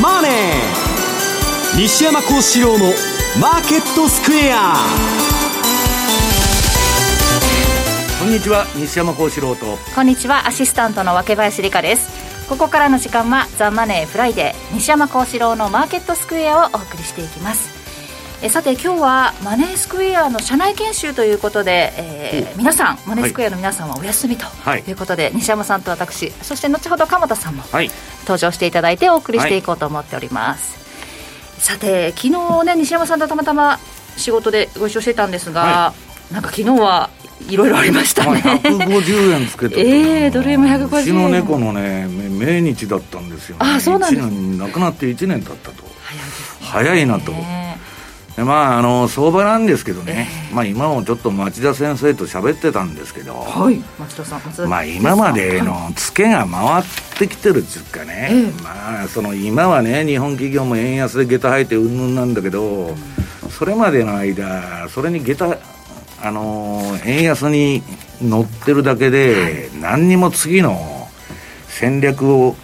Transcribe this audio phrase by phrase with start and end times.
[0.00, 0.32] マネー」
[1.80, 4.86] 西山孝四郎の「マーケットスクエア」
[8.18, 9.78] こんにちは西山孝四郎と。
[9.94, 12.26] こんにちはアシスタントの若林理香です。
[12.48, 17.75] ここからの時間は「ザ・マネーフライデー西山孝四郎のマーケットスクエア」をお送りしていきます
[18.42, 24.44] えさて今日はマネースクエアの社内研修ということで、えー、皆さんマネースクエアの皆さんはお休みと
[24.76, 24.92] い。
[24.92, 27.62] うことで、はい、西山さんと私そして後ほど鎌田さんも
[28.22, 30.76] 登場していただいてお送りしていこうと思っております、
[31.54, 33.78] はい、さて昨日ね西山さんとたまたま
[34.18, 35.94] 仕事でご一緒してたんですが、は
[36.30, 37.08] い、なんか昨日は
[37.48, 41.02] いろいろありましたね、まあ、150円つけてえ えー、ドル円も150円。
[41.02, 44.26] うちの猫のね命日だったんですよ、ね、あそうなんです。
[44.58, 45.84] 亡くなって1年経ったと。
[46.60, 47.32] 早いなと
[48.44, 56.84] まあ、あの相場なんですけどね、えー、まあ、今もちょっと町田先生と喋ってたんですけど、はい、町田さんまあ、今までのツケが回っ
[57.18, 62.96] てきてるっていうかね、えー、まあ、その今はね、日本企業も円安で下駄履いてうんぬんなんだけど、うん、
[63.48, 65.58] それまでの間、それに下駄、
[66.22, 67.82] あの円安に
[68.20, 71.08] 乗ってるだけで、何にも次の
[71.68, 72.54] 戦略を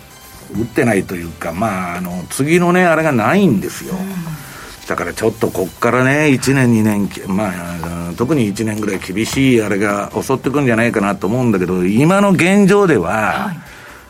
[0.54, 3.94] 打ってないというか、まあ、あの次のね、あれがないんですよ。
[3.94, 4.41] うん
[4.86, 13.58] だからちょっとこっからね、1年、2年、まあ、特に1年ぐらい厳しいあれが襲ってくるんじゃないかなと思うんだけど、今の現状では、はい、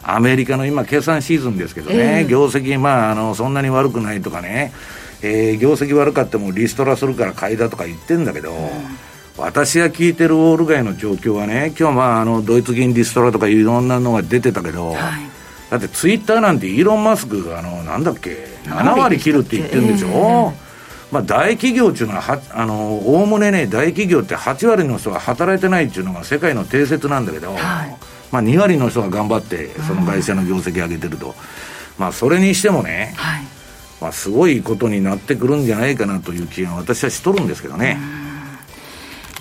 [0.03, 4.73] アメリカの今、決算シーズンですけどね、えー、業績、まああの、そんなに悪くないとかね、
[5.23, 8.69] えー、業績悪かってもリストラするから買いだとか言ってんだけど、うん、
[9.37, 15.32] 私が聞いてるウォール街の状況はね、今日まああのドイツ銀リストラとかいろんなのが出てたけど、はい、
[15.73, 20.09] だってツイッターなんてイーロン・マスクがあのなんだっけ、7割切るって言ってるんでしょ？
[20.09, 20.53] えー
[21.13, 27.97] まあ、大企業っていうのはあのおおむねね大企業って8割の人が働いてないっていうのが世界の定説なんだけど、はい、
[28.31, 31.35] まあ、2割の人が頑張ってその会社の業績上げてると、うん、
[31.99, 33.43] まあ、それにしてもね、はい、
[34.01, 37.99] まあ、すごいことになってくるんじゃないかなという気が私はしとるんですけどね。
[38.27, 38.32] うん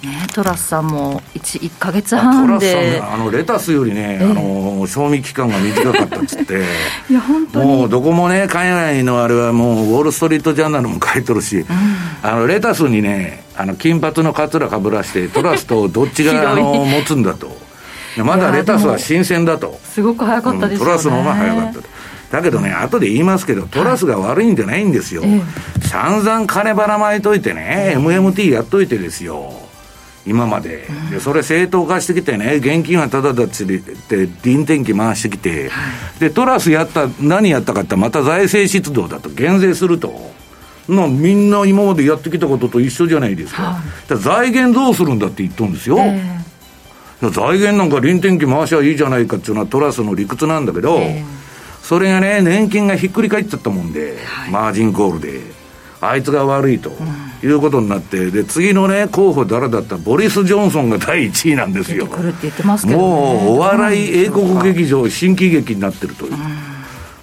[0.03, 6.63] ね、トラスさんも 1, 1か月半でトラスさん、ね、あのレタスよりね、えー、あの賞味期間が短かったっつって。
[7.09, 7.77] いや本当に。
[7.77, 11.67] もうどこもね海外のあれはもうウォール・ストリート・ジャーナルも書いてるし、うん、
[12.23, 17.55] あのレタスにねあの金髪のカツラかぶらしてトラスと どっちがあの持つんだと。
[18.17, 19.79] まだレタスは新鮮だと。
[19.85, 20.93] すごく早かったですよ、ね。
[20.93, 21.83] うん、トラスの方が早かったと。
[22.31, 25.21] だけどね、後で言いますけど、トラスが悪いんじゃないんですよ。
[25.21, 25.41] はい、
[25.81, 29.70] 散々金ばらまいといてね、MMT やっといてですよ。
[30.25, 40.31] 今まで、でそれ正当化してきてね、現金はただだっつって臨転機回してきて、はい、でトラスやった、何やったかって、また財政出動だと、減税すると。
[40.89, 43.81] のみんな今までやってきたことと一緒じゃないですか、は
[44.15, 55.60] い、財源どうするんだって言っとるんですよ、えー、財源なんか臨転機回しゃいいじゃないかっていうのはトラスの理屈なんだけど、えー、それがね、年金がひっくり返っちゃったもんで、はい、マージンコールで。
[56.01, 56.91] あいつが悪いと、
[57.43, 59.95] いうことになって、で次のね、候補誰だった？
[59.95, 62.07] ら、ボリス・ジョンソンが第1位なんですよ。
[62.97, 66.33] もうお笑い英国劇場、新喜劇になってるという。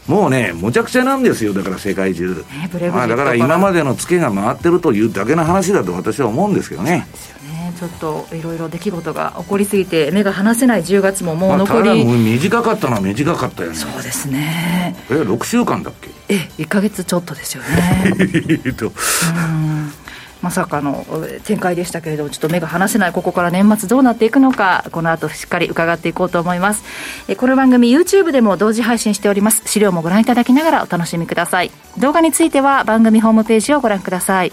[0.06, 2.34] もうね、むちゃくちゃなんですよ、だから世界中。
[2.34, 7.06] ね、まあ、だから今までのツケが回ってるというだけの話だと私は思うんですけどね。
[7.78, 16.10] ちょっといろいろ出来事が起こりすぎて目が離せない10月ももう残り、まあ、短かったのは短かったよねそうですねえ6週間だっけ？
[16.28, 19.92] え1か月ちょっとですよねうん
[20.40, 21.04] まさかの
[21.44, 26.84] 展開でしたけれども、ちょっと目が離せない、ここから年末どうなっていくのか、この後しっかり伺っていこうと思います。
[27.26, 29.62] えこの番組、YouTube でも同時配信しております。
[29.66, 31.72] 資料もご覧いただきながらお楽しみください。
[31.98, 34.52] 動画については番組ホームページをご覧ください。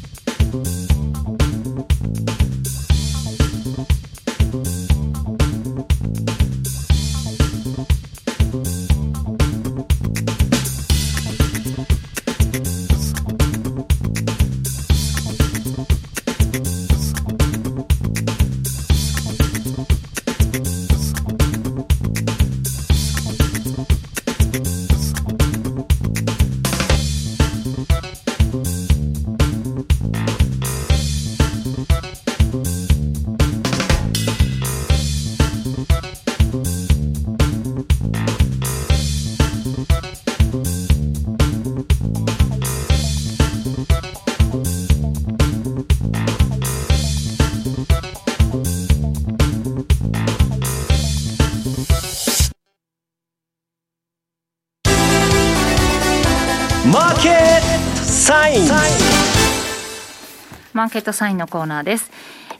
[60.81, 62.09] マーケットサインのコーナーです。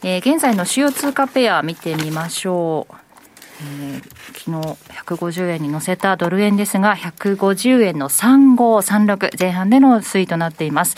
[0.04, 2.96] えー、現在の主要通貨ペア見てみましょう。
[3.64, 4.04] えー、
[4.38, 4.78] 昨日
[5.26, 10.98] 150円に乗せたドル円ですが、150円の3536前半での推移となっています。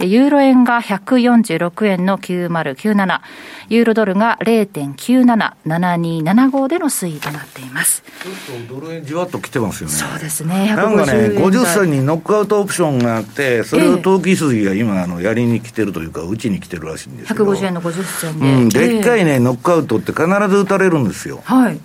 [0.00, 3.20] ユーロ円が146円の9097、
[3.68, 8.04] ユーロドルが0.977275での推移となっています。
[8.22, 8.34] ちょっ
[8.68, 9.94] とドル円じわっと来てますよね。
[9.94, 10.74] そうですね。
[10.74, 17.52] なんかね、50歳にノックアウトオプションがあって、それを投機筋が今、あの、やりに来てるというか、打ちに来てるらしいんですけど。
[17.52, 18.52] 150円の50銭で。
[18.52, 21.40] うん、でっかいね、ノックアウトって必ず打たれるんですよ。
[21.44, 21.80] はい。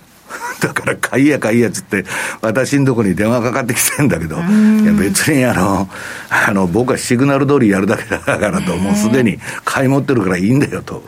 [0.60, 2.04] だから買いや買いやつって、
[2.40, 5.88] 私のとこに電話かかってきてんだけど、いや別にあの、
[6.30, 11.02] あの、僕はシグナル通りやるだけだからと、もうすでに買い持ってるからいいんだよと。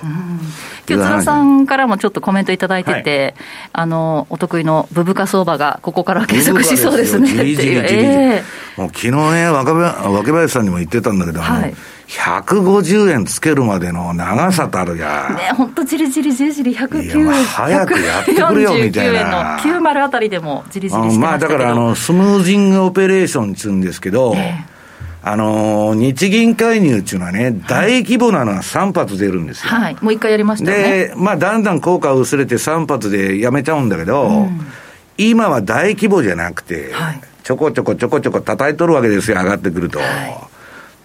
[0.89, 3.35] 今日津田さんからもちょっとコメントいただいてて、はい、
[3.73, 7.33] あの、お得意のブブカ相場がここから継続しそうですね。
[7.33, 7.85] っていう。
[7.85, 11.75] えー、もう昨日ね、若林さんにも言ってたんだけど、はい
[12.09, 15.35] 150円つけるまでの長さたるや。
[15.37, 17.45] ね、本当じりじりじりじり109円。
[17.45, 19.59] 早くやってくれよみたいな。
[19.61, 24.37] 円の90あたりでもじりじりしてままあだからあの、スムージングオペレーションっつうんですけど、
[25.23, 29.71] あのー、日銀介入っていうのはね、大規模なのは3発出るんですよ。
[29.71, 29.97] はい。
[30.01, 31.09] もう一回やりましたね。
[31.09, 34.61] で、まあ、だんだん効果薄れて3発でやめちゃうんだけど、うん、
[35.19, 39.99] 今は大規模じゃなくて、はい、ちょこちょこちょこちょこ叩いとるわけですよ、上がってくると。
[39.99, 40.56] はい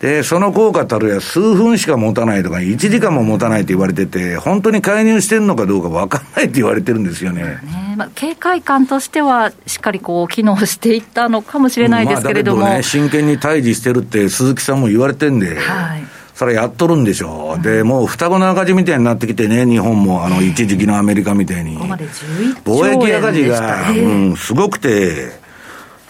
[0.01, 7.43] で、その効果たるや数分しか持たないとか、1時間も持たないと言われてて、本当に介入してるのかどうか分かんないって言われてるんですよね。
[7.43, 12.63] ねまあ、警戒感としては、しっかりこう機能していったのかもしれないですけれども。
[12.63, 15.55] まあ、ね、真剣に対峙してるって鈴木さんも言われてんで。
[15.59, 16.03] はい
[16.33, 25.40] それやっとるんでしょう、うん、でもう双子の赤字みたいになってきてね、日本もあの一時期のアメリカみたいに、貿易赤字が、うん、すごくて、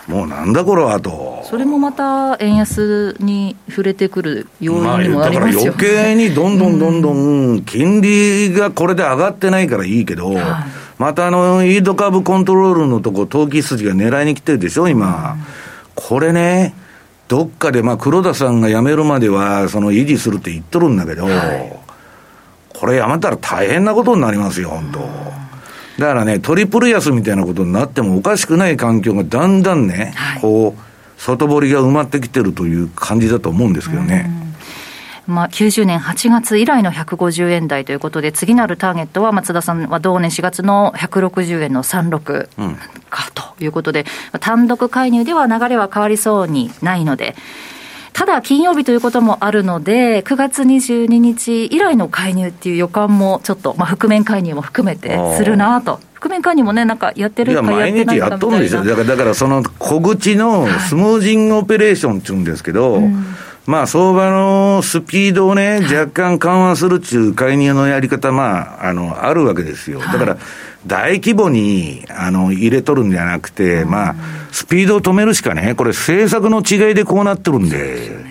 [0.08, 1.44] もうなんだこれはと。
[1.44, 10.34] それもまた円安に触れてくる要因にもなりますよね、だから余計にどんどんどんどん、金利がこれで上がってないからいいけど、
[10.98, 15.36] またあの、イード株コントロールのとこ、投機筋が狙いに来てるでしょ、今。
[15.96, 16.74] これね、
[17.28, 21.28] どっかで、まあ、黒田さんが辞めるまでは、その維持するって言っとるんだけど、
[22.70, 25.41] これやめたら大変なことになりますよ、本当。
[26.02, 34.28] だからね、トリプル安みたいなことになってもおかしくない環境がだんだんね、はい、こう、外堀が埋まってきてるという感じだと思うんですけどね。
[35.28, 42.48] まあ、90年8月以来の150円台ということで、次なるターゲットは、松田さんは同年4月の160円の36
[43.12, 47.36] かということで、うん、単独介入では流れは変わりそうにないので、
[48.14, 56.00] ただ金曜日ということもあるので、9月22日以来の介入っていう予感もちょっと、まあ、覆面介入も含めてするなと。
[56.14, 58.84] 覆面介入もね、なんかやってるかや毎日やっとるんですよ。
[58.84, 63.26] だから、だからその小口のスムージングオペレーションっていうんですけど、はいうん
[63.66, 70.00] まあ、相場のスピードをね、若干緩和するっていう介入のやり方、まあ、あの、あるわけですよ。
[70.00, 70.38] だから、
[70.88, 74.16] 大規模に、あの、入れとるんじゃなくて、まあ、
[74.52, 78.31] スピードを止めるしかね、これ政策の違いでこうなってるんで、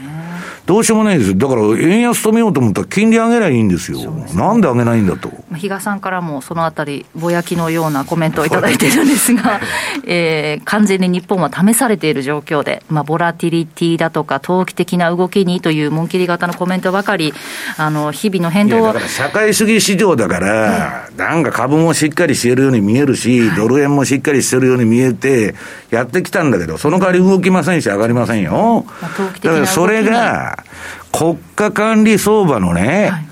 [0.66, 1.36] どうしようもないです。
[1.36, 5.30] だから、円安止めようと思ったら、金利上げりゃいいんですよ、すね、なんで上げないんだと。
[5.56, 9.60] 比嘉さんからもそのあたり、ぼやきのようなコメントをいただいてるんですが、
[10.06, 17.34] えー、完全に日本は試されている状況で、まあ、ボラティリティだとか、投機的な動きにという紋切り型のコメントばかり、
[17.76, 25.54] あの日々の変動だから社会主義市場だから、なんか株もしっかりしてるように見えるし、ドル円もしっかりしてるように見えて、
[25.90, 28.86] やってきたんだけど、その代わり動きませんし、上がりませんよ。
[29.42, 30.59] だからそれが、
[31.12, 33.30] 国家管理相場のね、はい。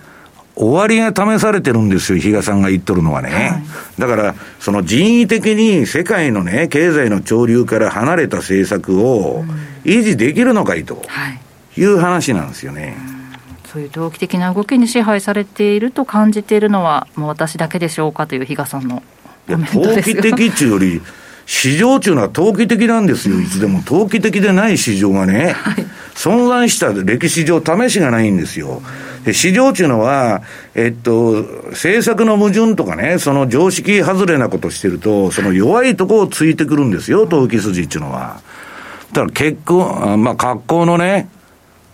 [0.58, 3.30] 終わりが試されてるんですよ、比嘉さんが言っとるのはね。
[3.30, 9.44] はい、だから、その人為的に世界のね、経済の潮流から離れた政策を
[9.84, 11.00] 維持できるのかいと
[11.76, 11.84] い。
[11.84, 12.96] う話なんですよね。
[13.72, 19.02] そういう投機的な動きに支配されていると感じているのは、もう私だけでしょうかという比嘉さんの
[19.46, 21.02] コメントです投機的っていうより、
[21.48, 23.82] 市場っていうのは投機的なんですよ、いつでも。
[23.82, 28.82] 投機的でない市場がね、はい、存在した歴史上、試しがないんですよ。
[29.24, 30.42] で市場っていうのは、
[30.74, 38.40] えっと、政策の矛盾とかね、その常識外れなことしてると、その弱いとこをついてくるんですよ、投機筋っていうのは。
[39.14, 41.30] だから結構、まあ、格好のね、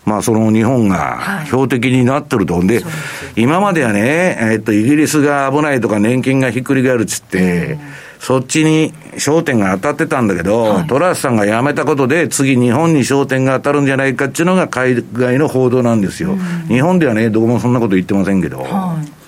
[0.05, 2.55] まあ、その日本が標的になってると。
[2.55, 2.83] はい、で、
[3.37, 7.79] 今まではね、えっと、イギリスが危ないとか年金がひっくり返るっつって、
[8.25, 16.31] そっちに焦点が当たってたんだけど、はい、トラスさんが辞めたことで、次日本に焦点が当たるんじゃないかっていうのが海外の報道なんですよ。
[16.31, 16.39] うん、
[16.69, 18.61] 日本ではね、どこもそんなこと言ってませんけど。
[18.61, 19.25] はい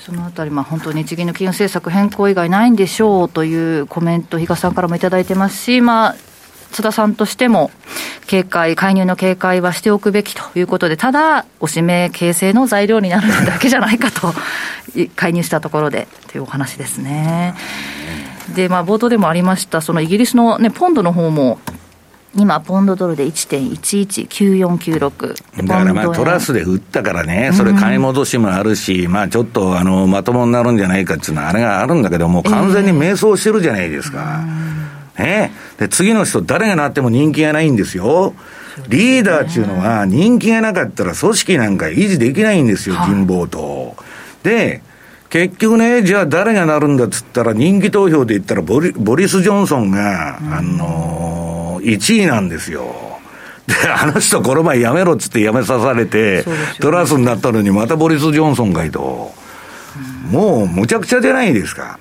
[0.00, 6.16] そのあたり、まあ、本当、日銀の金融政策変更以外ないんでしょうというコメント、比嘉さんからもいただいてますし、まあ、
[6.72, 7.70] 津田さんとしても、
[8.26, 14.32] 警戒、介入の警戒はしておくべきということで、ただ、おしめ形成の材料になるだけじゃないかと、
[15.16, 17.54] 介入したところでというお話ですね。
[18.54, 21.58] で、まあ、冒頭でもありました、そのイギリスの、ね、ポンドの方も、
[22.36, 25.66] 今、ポンドドルで1.119496。
[25.66, 34.44] だからまあ、トラスで売ったからね、それ買い戻しもあるし、うん、まあちょっとあのまともになるんじゃないかっていうのは、あれがあるんだけども、完全に迷走してるじゃないですか。
[34.44, 34.46] えー、
[35.20, 38.34] ね、で次の人、誰がなっても人気がないんですよ。
[38.88, 43.96] リーダーっていうのは、人気がなかったら組織なんか維持できないんですよ、人望と。
[44.42, 44.82] で、
[45.28, 53.10] 結局ね、じゃあ誰がなるんだっつったら、人気投票で言ったらボリ、ボリス・ジョンソンが、うん、あのー、1位なんですよ。
[53.66, 56.44] で、あの人この前辞めろっつって辞めさされて、ね、
[56.80, 59.32] トラスになったのにまたボリス・ジョンソンがいと、
[60.26, 61.98] うん、もうむちゃくちゃじゃないですか。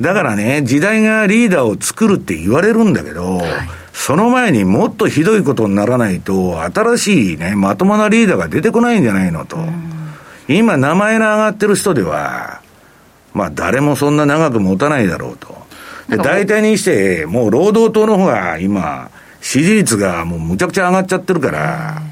[0.00, 3.50] だからね、時代がリーダーを作るって言われるんだけど、はい、
[3.92, 9.56] その前にもっとひどいことにならないと、新しいね、まともなリーダーが出てこないんじゃないのと。
[9.56, 9.72] うん、
[10.48, 12.60] 今、名前の上がってる人では、
[13.32, 15.56] まあ、誰もそんな長く持たないだろうと。
[16.08, 19.10] で、大体にして、もう労働党の方が今、
[19.40, 22.02] 支持率がもうむちゃくちゃ上がっちゃってるから、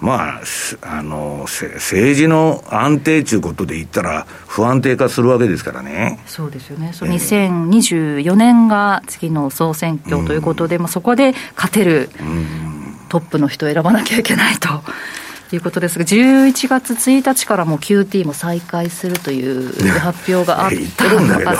[0.00, 0.42] まあ、
[0.82, 6.20] あの、政治の安定ということで言ったら、不安定化するわけですからね。
[6.26, 6.92] そうですよね。
[6.92, 12.10] そ2024年が次の総選挙ということで、うん、まあ、そこで勝てる
[13.08, 14.68] トップの人を選ばなきゃいけないと。
[15.50, 21.52] いうことですが、11月1日からも QT も再開するという発表があった言ってるんだけど、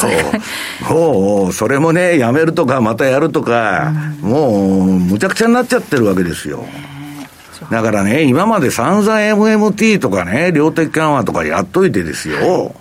[0.94, 3.92] もう、それもね、やめるとか、またやるとか、
[4.22, 6.66] うん、もう、むちゃくちゃになっちゃってるわけですよ。
[7.70, 12.74] だからね、今まで散々 MMT とかね、量的緩和とかやっといてですよ。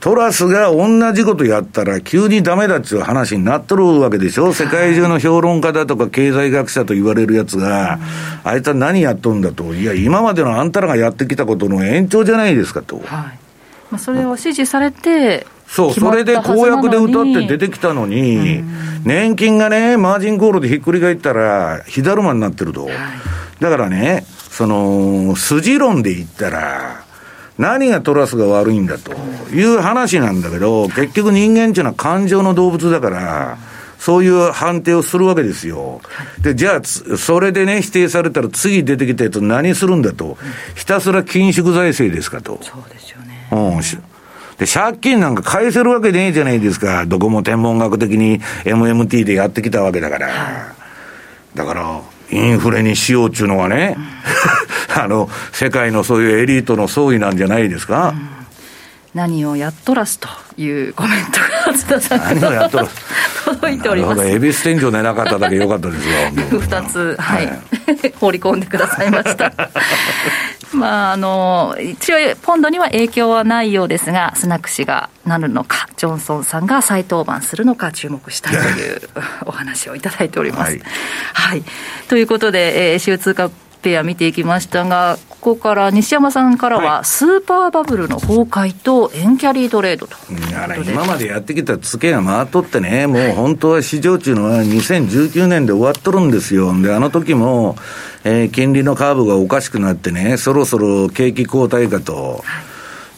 [0.00, 7.98] トラスが同じことやったら急にダメだっていう話になっとるわけでしょ世界中の評論家だとか経済学者と言われるやつが、
[8.44, 9.72] あいつは何やっとるんだと。
[9.72, 12.96] いや、今までのあんたらがやってきたことの延長じゃないですかと。
[12.96, 13.06] はい。
[13.90, 18.62] まあ、それを指示されて、そう、それで公約で歌って出てきたのに、
[19.04, 22.90] 年金がね、マージンコールでひっくり返ったら、火だるまになってると。
[23.64, 27.02] だからね、その、筋論で言ったら、
[27.56, 29.12] 何がトラスが悪いんだと
[29.54, 33.56] いう話なんだけど、結局人間っていうのは感情の動物だから、
[33.98, 36.02] そういう判定をするわけですよ。
[36.42, 40.36] で、じゃあ、それでね、否定されたら次出てきたやつ何するんだと。
[40.74, 42.58] ひたすら緊縮財政ですかと。
[42.60, 43.48] そうですよね。
[43.50, 43.80] うん。
[44.58, 47.06] で、借金なんか返せるわけねえじゃないですか。
[47.06, 50.74] どこも天文学的に MMT でやってきたわけだから。
[51.54, 52.00] だから、
[52.34, 53.96] インフレにしようっていうのはね、
[54.96, 58.08] あの、世界のそういうエリートの総意なんじゃないですか？
[58.08, 58.28] うん。
[59.14, 62.94] 何をやっとらすというコメントが津田さんから何をやっとらす？
[63.44, 64.24] 届いております。
[64.24, 66.14] 恵比寿天井寝なかっただけよかったですよ
[66.60, 67.58] 2 つはい、はい、
[68.18, 69.52] 放り込んでくださいました
[70.74, 79.00] まあ、あの一応、ポンドには影響はないようですが、スナック氏がなるのか、ジョンソンさんが再登板するのか、注目したいという
[79.46, 80.72] お話をいただいております。
[80.72, 80.80] はい、
[81.32, 81.64] はい、
[82.08, 83.50] ということで、えー、週通貨
[83.84, 90.16] ペア見ていきましたが、ここから西山さんからは、スーパーバブルの崩壊と円キャリートレードと。
[90.90, 96.72] 今までやってきたツケが回っとってね、もう本当は市場中のは2019年で終わっとるんですよ。
[96.80, 97.76] で、あの時も、
[98.24, 102.42] えー、金利のカーブがおかしくなってね、そろそろ景気後退かと。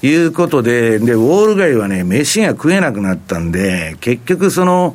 [0.02, 4.94] いうことで、で、ウォール街はね、飯が食えなくなったんで、結局その、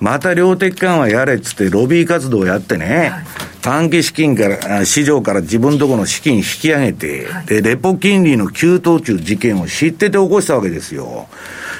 [0.00, 3.24] また量的緩和やれっつってロビー活動をやってね、はい、
[3.68, 11.28] 短期資金から、市場から自分とこの資金引き上げて、はい、で、レポ金利の急騰中事件を知ってて起こしたわけですよ。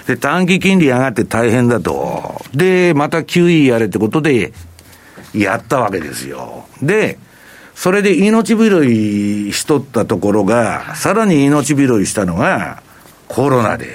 [0.06, 2.42] で、短期金利上がって大変だと。
[2.54, 4.52] で、また QE やれってことで、
[5.32, 6.66] やったわけですよ。
[6.82, 7.18] で、
[7.74, 12.82] それで命拾いしとったところが、さらに命拾いしたのが、
[13.28, 13.86] コロナで。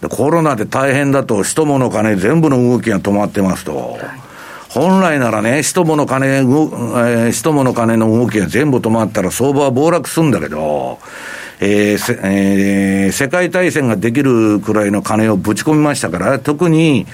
[0.00, 3.98] でコロナで大変だと、人物金全部の動きが止まってますと。
[4.78, 11.00] 本来ならね、人物金、えー、人物金の動きが全部止まったら相場は暴落するんだけど、
[11.58, 17.06] えーえー、世界大戦ができるくらいの金をぶち込みましたから、特に、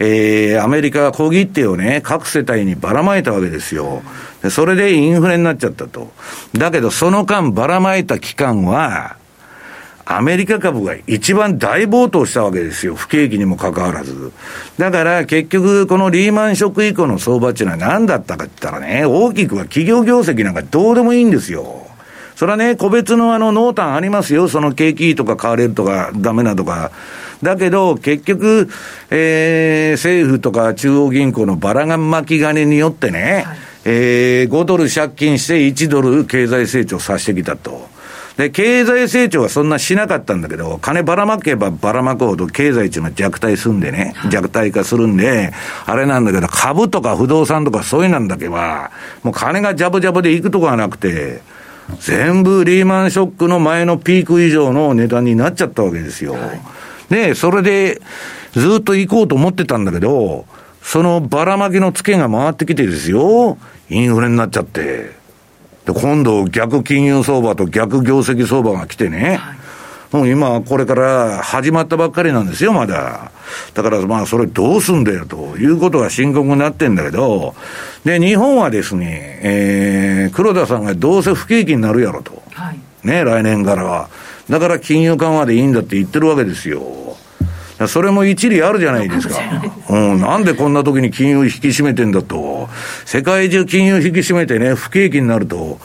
[0.00, 4.02] えー、アメリカが小切手をね、各世帯にばらまいたわけですよ。
[4.42, 6.10] でそれでインフレになっちゃったと。
[6.52, 9.18] だけど、その間ばらまいた期間は、
[10.06, 12.94] アメリカ株が一番大暴騰したわけですよ。
[12.94, 14.32] 不景気にもかかわらず。
[14.78, 21.86] だから結局このリーマンショック以降の相場っていうのは何だったかって言ったらね、大きくは企業業績なんかどうでもいいんですよ。
[22.36, 24.48] それはね、個別のあの濃淡ありますよ。
[24.48, 26.90] その景気とか買われるとかダメなとか。
[27.42, 28.68] だけど、結局、
[29.10, 37.93] えー、政府とか中央銀行のばらが巻き金によってね、はい、えー、5ドル借金して1ドル経済成長させてきたと。
[38.36, 45.52] で、経済成長はそんなしなかったんだけど、金ばらまけばばらまくほど経済っていうのは弱体すんでね、弱体化するんで、
[45.86, 48.90] あれなんだけど、株とか不動産とかそういうなんだけは、
[49.22, 51.42] もう金がジャブジャブで行くとこはなくて、
[52.00, 56.32] 全部リーマンショックの前のピーク以上の値段になっちゃったわけですよ。
[56.32, 56.60] はい、
[57.10, 58.00] で、それで
[58.52, 60.46] ずっと行こうと思ってたんだけど、
[60.82, 63.58] そのばらまきのツケが回ってきてですよ、
[63.90, 65.23] インフレになっちゃって。
[65.86, 73.32] で、今度逆金融相場と逆業績相場が来てね、はい、もう今これから始まったばっかりなんですよ、まだ。
[73.74, 77.54] だからまあそれどうすんだよということが深刻になってんだけど、
[78.04, 82.42] で、日本はですね、えー、黒田さんがどうせ不景気になるやろと。
[82.52, 84.08] はい、ね、来年からは。
[84.48, 87.16] だから金融緩和でいいんだって言ってるわけですよ。
[87.88, 89.36] それも一理あるじゃないですか。
[89.90, 92.68] うん、なんでこんな時に金融引き締めてんだと。
[93.04, 95.80] 世界中金融引き締めてね、不景気になると。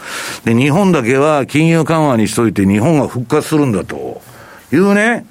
[0.45, 4.21] で、日本だけは金融緩和にしといて日本が復活するんだと。
[4.71, 5.25] いうね、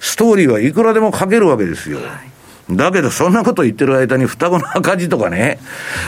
[0.00, 1.98] ストーリーはいくらでも書けるわけですよ。
[2.70, 5.58] だけど、そんなこと言ってる間に双子の赤字とかね、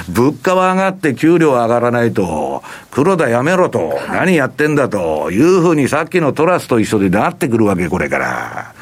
[0.09, 8.75] 物価は上がって給料は上がらないと、黒田やめろと、何やってんだというふうにさっきのトラスと一緒でなってくるわけ、これから。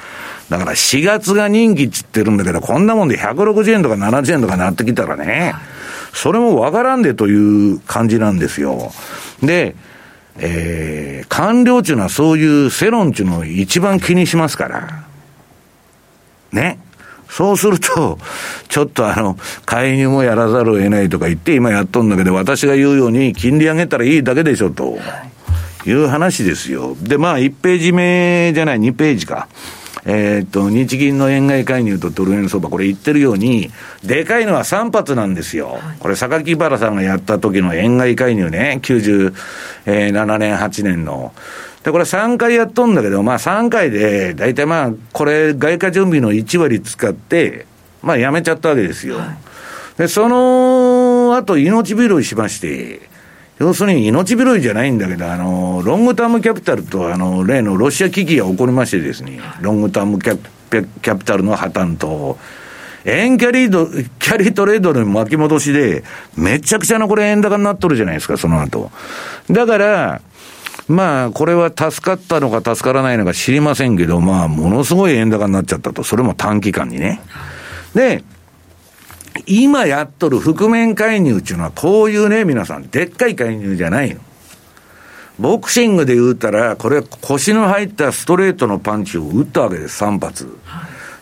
[0.50, 5.54] だから4月が任期っつってるんだけど、こんなもんで160円とか70円とかなってきたらね、
[6.12, 8.90] それもわからんでという感じなんですよ。
[9.42, 9.76] で、
[10.38, 15.04] えー、官僚っていうのはそういう世論っていうのを一番気にしますから。
[16.52, 16.80] ね。
[17.28, 18.19] そうすると、
[18.69, 24.98] ちょっとあの、介入もやらざるを得ないとか言って今やっとんだけど、私が言うように金利上げたらいいだけでしょと。
[25.87, 26.96] いう話ですよ。
[27.01, 29.48] で、まあ、1ページ目じゃない、2ページか。
[30.05, 33.71] えー、っと、日銀の円買い介入とドル円相場、これ言ってるように、
[34.05, 35.79] でかいのは3発なんですよ。
[35.99, 41.33] これ、榊原さんがやった時の円買い介入ね、97年、8年の。
[41.85, 47.67] で、これ3回やっとんだけど、まあ3回で、大体まあ、これ、外貨準備の1割使って、
[48.03, 49.21] まあやめちゃったわけですよ。
[49.97, 53.10] で、その後、命拾いしまして、
[53.61, 60.38] 要するに命拾いじゃないんだけど、あの、ロングタームキャピタルと、あの、例のロシア危機が起こりましてですね、ロングタームキャ
[60.70, 62.38] キャピタルの破綻と、
[63.05, 66.05] 円キャリード、キャリートレードの巻き戻しで、
[66.37, 68.90] めちゃくちゃなこれ円高になっとるじゃないですか、その後。
[69.51, 70.23] だから、
[70.88, 76.03] まあ、これは助かったのか助からないのか知りませんけど、まあ、ものすごい円高になっちゃったと。
[76.03, 77.20] それも短期間にね。
[77.94, 78.25] で、
[79.46, 84.20] 今やっとる覆面介入っていうのはこういうね、皆さん、でっかい介入じゃないの。
[85.38, 90.59] ボクシングで言うたら、これ腰の入ったストレートのパンチを打ったわけです、3発。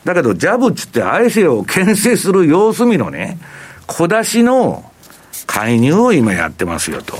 [0.04, 3.38] だけど、ジャブっつって相手を牽制する様子見のね、
[3.86, 4.84] 小出しの
[5.46, 7.16] 介入を今やってますよと。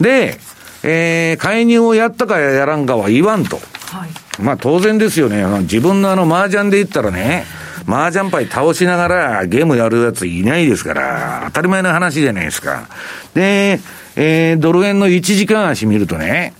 [0.00, 0.38] で、
[0.82, 3.56] えー、介入をやったかやらんかは言わんと。
[3.56, 5.44] はい、まあ当然ですよね。
[5.62, 7.44] 自分のあの麻雀で言ったらね、
[7.86, 12.88] 麻雀牌倒しながらゲームやるやついないですから、当たり前の話じゃないですか。
[13.34, 13.80] で、
[14.16, 16.54] えー、ドル円の1時間足見るとね、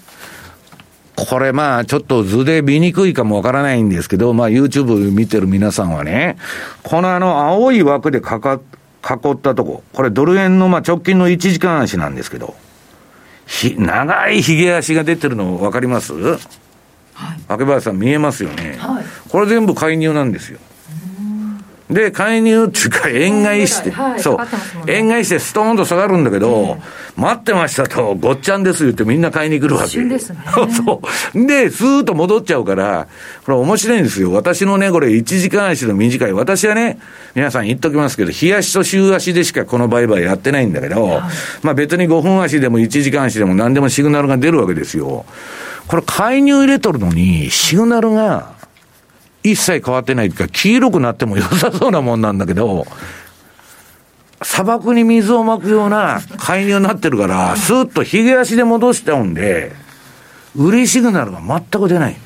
[1.15, 6.37] これまあちょっと図で見にくいかもわからないんですけど、まあ YouTube 見てる皆さんはね、
[6.83, 8.61] このあの青い枠でかか、
[9.05, 12.55] 囲ったとこ、これドル円のまあ直近の1時間足なんですけど、
[13.47, 16.13] ひ、長い髭足が出てるの分かります？
[16.15, 16.39] は
[17.35, 17.61] い。
[17.61, 18.77] 明林さん見えますよね。
[18.79, 19.05] はい。
[19.29, 20.59] これ全部介入なんですよ。
[21.93, 24.39] で、介入っていうか、円買いして、はい、そう、
[24.91, 26.79] 円買いしてストーンと下がるんだけど、
[27.17, 30.03] 待ってましたと、ごっちゃんです言ってみんな買いに来るわけ。
[30.05, 30.39] ですね。
[30.75, 31.03] そ
[31.35, 31.47] う。
[31.47, 33.09] で、スーッと戻っちゃうから、
[33.45, 34.33] これ面白いんですよ。
[34.33, 36.33] 私のね、これ1時間足の短い。
[36.33, 36.99] 私はね、
[37.35, 41.21] 皆さん言っときますけど、日足と週足でしかこの売買やってないんだけど、
[41.63, 45.25] まあ別に5分足でも1時間足でも何でもシグナルが出るわけですよ。
[45.87, 48.62] これ介入入れとるのに、シグナルが、
[49.43, 52.87] 一切変わってないというか、黄色くなっても良さそうなもんなんだけど、
[54.43, 59.73] 砂漠に水をまくような介入になってるから、スーッと髭足で戻しちゃうんで、
[60.57, 62.17] 売りシグナルが全く出ない。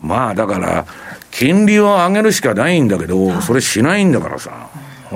[0.00, 0.86] まあだから、
[1.30, 4.68] 金利を上げるしかないんだけど、それしないんだからさ。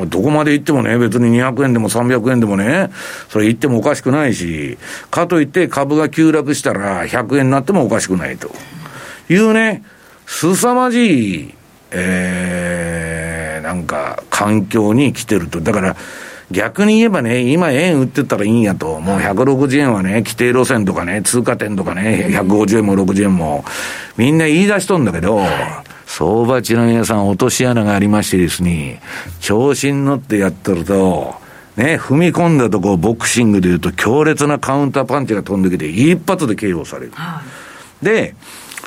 [0.08, 2.90] どこまで行ってもね、別に200円でも300円でもね、
[3.30, 4.76] それ行ってもおかしくないし、
[5.10, 8.50] かといって株が急落したら100円になってもおかしくないと
[9.30, 9.82] いうね、
[10.26, 11.54] 凄まじい、
[11.90, 15.60] えー、なんか、環境に来てると。
[15.60, 15.96] だから、
[16.50, 19.00] 逆に言えばね、今円売ってったらいいんやと。
[19.00, 23.64] もう160円はね、規定路線とかね、通過点とかね、150円も60円も、
[24.16, 25.40] みんな言い出しとんだけど、
[26.06, 29.00] 相場地の皆さん落とし穴がありましてですね、
[29.40, 31.34] 調子に乗ってやってると、
[31.76, 37.12] ね、踏み込んだとこボクシングで言うと強烈なカウンターパンチが飛んできて、一発で KO される。
[37.14, 37.42] は
[38.02, 38.34] い、で、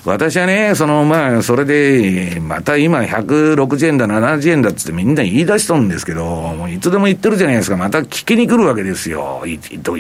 [0.06, 7.76] 私はね、その、まあ、それで、また今160円だ、70円だっつってみんな言い出しとるんですけど、もういつでも言ってるじゃないですか。
[7.76, 9.44] また聞きに来るわけですよ。
[9.46, 9.96] いど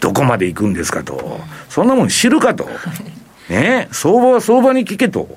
[0.00, 1.40] どこまで行くんですかと。
[1.68, 2.68] そんなもん知るかと。
[3.50, 5.28] ね、相場は相場に聞けと。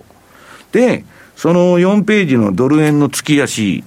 [0.72, 1.04] で、
[1.36, 3.84] その4ページのドル円の月足。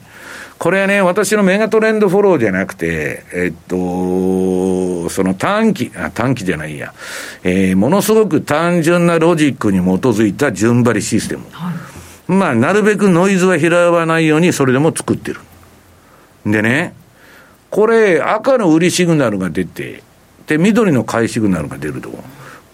[0.59, 6.95] これはね、私のメガトレンドフォローじゃなくて、えっと、その短期、あ、短期じゃないや、
[7.43, 11.45] えー、ものすごく単純なロジックに基づいた順張りシステム。
[11.51, 15.41] はい、まあ、なるべくノイズは拾わないようにそれでも作ってる。
[16.47, 16.95] でね、
[17.71, 20.03] これ、赤の売りシグナルが出て、
[20.47, 22.11] で、緑の買いシグナルが出ると。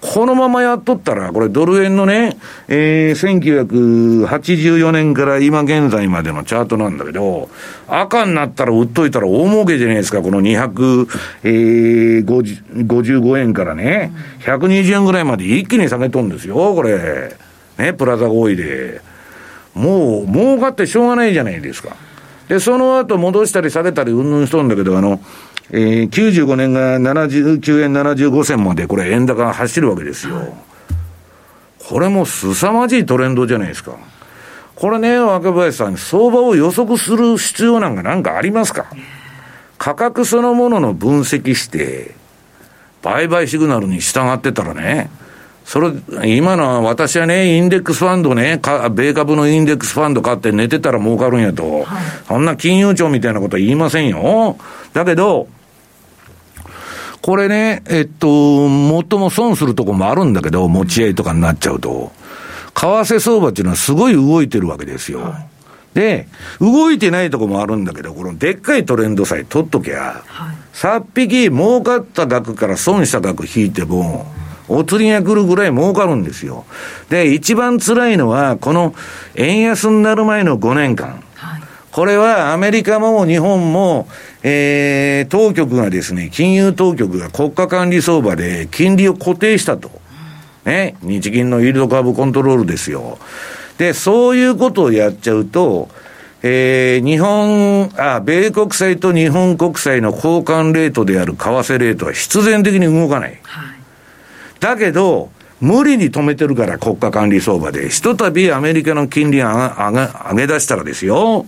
[0.00, 7.50] このままやっとったら、これドル円のね、えー、1984年から今現在までのチャートなんだけど、
[7.86, 14.10] 赤になったら売っといたら大儲けじゃないですか、この255円からね、
[14.40, 17.36] 120円ぐらいまで一気に下げとんですよ、これ。
[17.78, 19.02] ね、プラザ合意で。
[19.74, 21.96] もう、儲かってしょうがないじゃないですか。
[22.48, 25.20] で、その後戻したり下げたりうんぬんしとんだけど、あの、
[25.72, 30.54] えー、95年が79円75銭まで、これ円高が走るわけですよ。
[31.88, 33.92] これも凄まじいトレンドじゃないですか。
[34.76, 38.87] これね、若林さん、相場を予測する必要なんかなんかありますか？
[39.78, 42.14] 価格そのものの分析して、
[43.02, 45.11] 売買シグナルに従ってたらね、
[45.64, 45.92] それ、
[46.26, 54.56] 今の私はね、インデックスファンドね、か米株のインデックスファンド買って寝てたら儲かるんやと、はい、そんな金融庁みたいなことは言いませんよ。
[54.92, 55.48] だけど、
[57.22, 62.12] これね、えっと、最も損するとこもあるんだけど、持ち合いとかになっちゃうと、
[62.74, 65.20] 為替相場っていうのはすごい動いてるわけですよ。
[65.20, 66.28] はい、で、
[66.61, 74.26] 動いてないとこもあるんだけど、このでっかいトレンドさえ取っときゃ、はい、さっぴき儲かった額から損した額引いても、
[74.68, 76.64] お釣りが来るぐらい儲かるんですよ。
[77.11, 78.94] で、一番辛いのは、この
[79.35, 81.22] 円安になる前の5年間。
[81.92, 84.09] これはアメリカも日本も、
[84.42, 89.90] えー、当局がですね、金融当局が国家管理相場で金利を固定したと。
[90.64, 93.18] ね、日銀のイールドカーブコントロールですよ。
[93.79, 95.88] で、そういうことをやっちゃうと、
[96.42, 103.38] えー、日本、あ、米国債と日本国債の交換レートである為替レートは必然的に動かない。
[103.42, 103.74] はい、
[104.61, 109.53] だけど、無理に止めてるから国家管理相場で、ひとたびアメリカの金利上
[109.92, 109.98] げ
[110.31, 111.46] 上げ出したらですよ、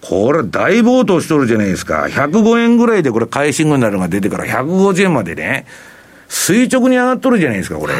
[0.00, 2.06] これ大暴騰しとるじゃないですか。
[2.08, 5.66] 105円ぐらいでこれ買いシグナルが出てから150円までね、
[6.28, 7.94] 垂直に上がっとるじゃないですか、これ。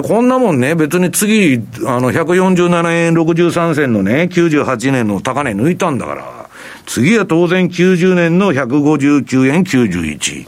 [0.00, 6.48] こんなもんね、別に次、あの、147円63銭のね、98年の高値抜いたんだから、
[6.86, 10.46] 次は当然90年の159円91。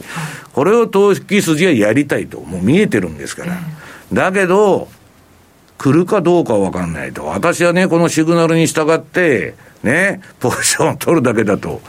[0.53, 3.57] これを投機筋はやりたいと、もう見えてるんですから。
[4.11, 4.87] だけど、
[5.77, 7.25] 来るかどうかはわかんないと。
[7.25, 11.81] 私はね、このシグナルに従って、ね、ポジションを取るだけだと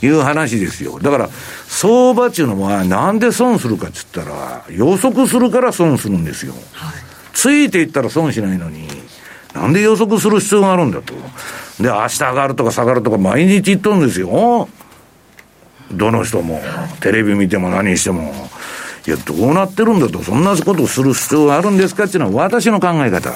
[0.00, 0.98] いう話ですよ。
[1.00, 1.28] だから、
[1.66, 6.54] 相場っていうのはなんで損するかっつったら、予測するから損するんですよ。
[6.72, 6.94] はい、
[7.34, 8.88] ついていったら損しないのに、
[9.54, 11.12] なんで予測する必要があるんだと。
[11.82, 14.68] で、明日上がるとか下がるとか毎日言っとるんですよ。
[15.92, 16.62] どの人も、
[17.00, 18.32] テレビ見ても何しても。
[19.06, 23.32] いや、どうなってるんだと、そんなことをする必要があるんですかっていうのは私の考え方。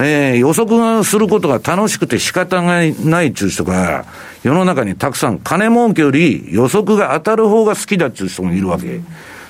[0.00, 4.06] えー、予測がすることが楽しくて仕方がないっていう人が、
[4.42, 9.00] 世の中にたくさん、金儲けより予測が当たる方が好きだっていう人もいるわけ。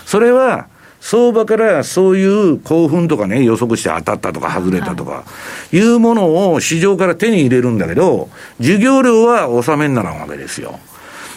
[0.06, 0.66] それは、
[1.00, 5.24] 相場からそういう興奮とかね、予測して当たったとか外れたとか、
[5.72, 10.80] いうものを市場から手に入れるんだけど、授業料は納めにならんわけですよ。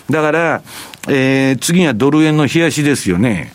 [0.10, 0.62] だから、
[1.08, 3.54] えー、次はドル円の冷やしですよね。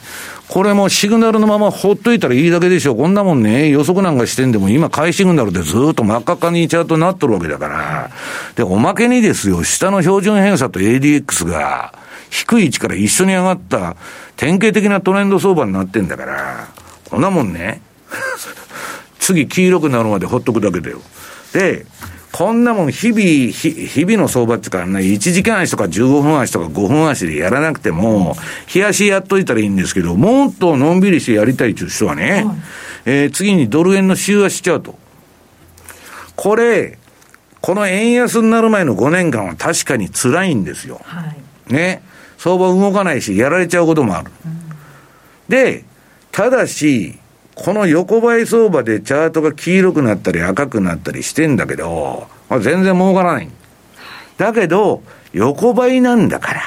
[0.48, 2.94] これもシグナルのままほっといたらいいだけでしょ。
[2.94, 8.10] こんなもんね、予測なんかしてんでも、今、買いシグナルでずっと真っ赤っかにチャートになっとるわけだから。
[8.54, 11.92] で、おまけにですよ、下の標準偏差と ADX が、
[12.30, 13.96] 低い位置から一緒に上がった
[14.36, 16.68] 典型的なトレンド相場になってんだから、
[17.10, 17.80] こんなもんね、
[19.18, 21.00] 次黄色くなるまでほっとくだけだよ。
[21.52, 21.86] で、
[22.36, 28.36] こんなもん日々、日々の相場っていうかね、1時間足とか15分足とか5分足でやらなくても、
[28.74, 32.56] 冷やしやっといたらいいんですけど、もっとのんびりしてやりたいという人はね、はい、
[33.06, 34.98] えー、次にドル円の週足チャート。
[36.36, 36.98] これ、
[37.62, 41.00] この円安になる前の5年間は確かに辛いんですよ。
[41.04, 41.32] は
[41.70, 42.02] い、ね。
[42.36, 44.30] 相場動かないし、やられちゃうこともある。
[45.48, 45.84] で、
[46.32, 47.18] ただし、
[47.56, 53.48] この横ばい相場でチャートが黄色くなったり赤くなったりしてんだけど、まあ、全然儲からない。
[54.36, 56.60] だけど、横ばいなんだから、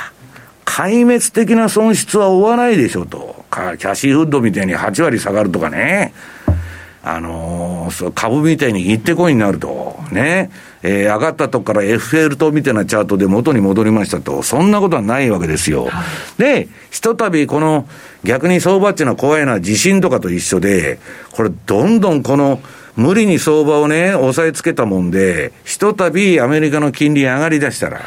[0.66, 3.46] 壊滅的な損失は負わないでしょと。
[3.52, 6.12] キャシーフッドみたいに8割下がるとかね。
[7.04, 10.00] あのー、株みたいに行ってこいになると。
[10.12, 10.50] ね。
[10.82, 14.44] えー、上がったとこからエッフェル塔みたいなチャートで元に戻りましたと。
[14.44, 15.86] そんなことはないわけですよ。
[15.86, 16.04] は
[16.38, 17.88] い、で、ひとたびこの
[18.24, 21.00] 逆に相場っていうのは怖いのは地震とかと一緒で、
[21.32, 22.62] これどんどんこの
[22.96, 28.00] 無理に相場をね、押さえつけたもんで、ひとたびアメリカの金利上がり出したら、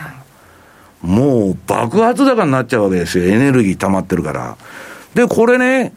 [1.02, 3.24] もう爆発高になっちゃうわけですよ。
[3.24, 4.56] エネルギー溜まってるから。
[5.14, 5.92] で、これね、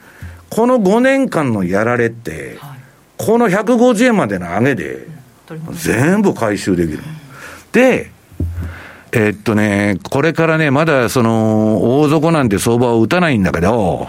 [0.50, 2.58] この5年間のやられって、
[3.18, 5.15] この150円までの上げで、
[5.74, 7.00] 全部回収できる。
[7.72, 8.12] で、
[9.12, 14.08] えっとね、これからね、まだその、大底なんて相場を打たないんだけど、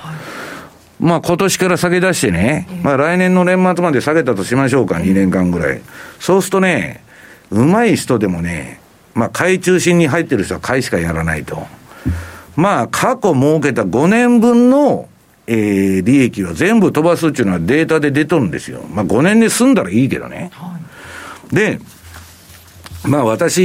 [0.99, 5.81] まあ今年から下げ出してね、まあ来年の年末まで下げたとしましょうか、2年間ぐらい。
[6.19, 7.05] そうするとね、
[7.51, 8.81] うまい人でもね、
[9.15, 11.67] まあ買い中心に入ってる人は買いしかやらないと。
[12.57, 15.09] まあ過去儲けた5年分の、
[15.47, 18.83] えー、利益は全部飛ばすっていうのはデータで出とるんですよ。
[18.91, 20.51] まあ5年で済んだらいいけどね。
[20.55, 20.76] はい、
[21.53, 21.81] で、
[23.05, 23.61] まあ私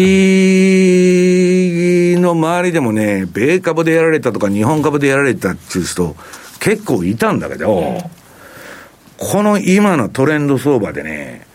[2.19, 6.15] の周りでもね、米株でやられたとか日本株でやられたっていう人
[6.59, 7.97] 結構いたんだけど、
[9.17, 11.45] この今のトレンド相場でね、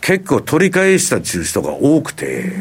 [0.00, 2.52] 結構取り返したっていう人が多くて、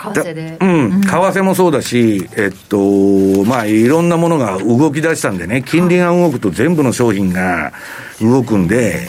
[0.00, 0.56] 為替で。
[0.60, 7.72] うん、為替もそうだし、えっと、まあ、いろんなものが動き出したんでね、金利が動くと全部の商品が
[8.20, 9.08] 動くんで、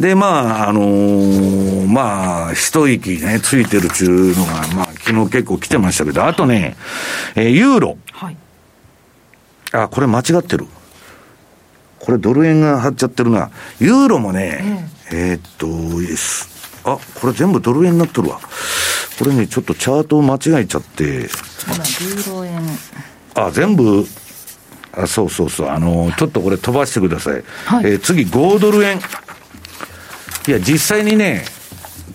[0.00, 6.76] で、まあ、あのー、まあ、一息ね、ついてるっていうのが、まあ、昨日結構来てましたけど、あとね、
[7.34, 7.98] えー、ユーロ。
[8.12, 8.36] はい。
[9.72, 10.66] あ、これ間違ってる。
[11.98, 13.50] これドル円が張っちゃってるな。
[13.80, 15.40] ユーロもね、えー、えー、っ
[16.84, 18.40] と、あ、これ全部ドル円になっとるわ。
[19.18, 21.04] これね、ちょっとチャートを間違えちゃって。
[21.04, 22.62] ユーロ円。
[23.34, 24.06] あ、全部、
[24.92, 25.68] あ、そうそうそう。
[25.68, 27.42] あの、ちょっとこれ飛ばしてください。
[27.66, 29.00] はい、えー、次、5ドル円。
[30.48, 31.44] いや、実際にね、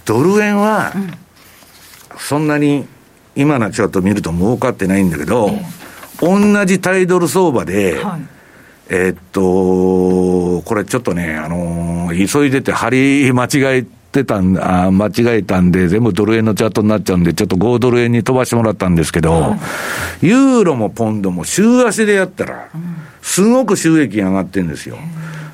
[0.06, 0.92] ドル円は、
[2.18, 2.88] そんなに
[3.36, 5.52] 今のチャート見ると儲かってないんだけど、
[6.20, 8.22] 同じタイドル相場で、はい、
[8.90, 19.58] えっと、これちょっとね、あのー、急いでて張り間違えてたんあ、間違えたんで、全部ドル円のチャートになっちゃうんで、ちょっと5ドル円に飛ばしてもらったんですけど、は
[20.24, 22.70] い、ユーロもポンドも週足でやったら、
[23.22, 24.98] すごく収益が上がってるんですよ。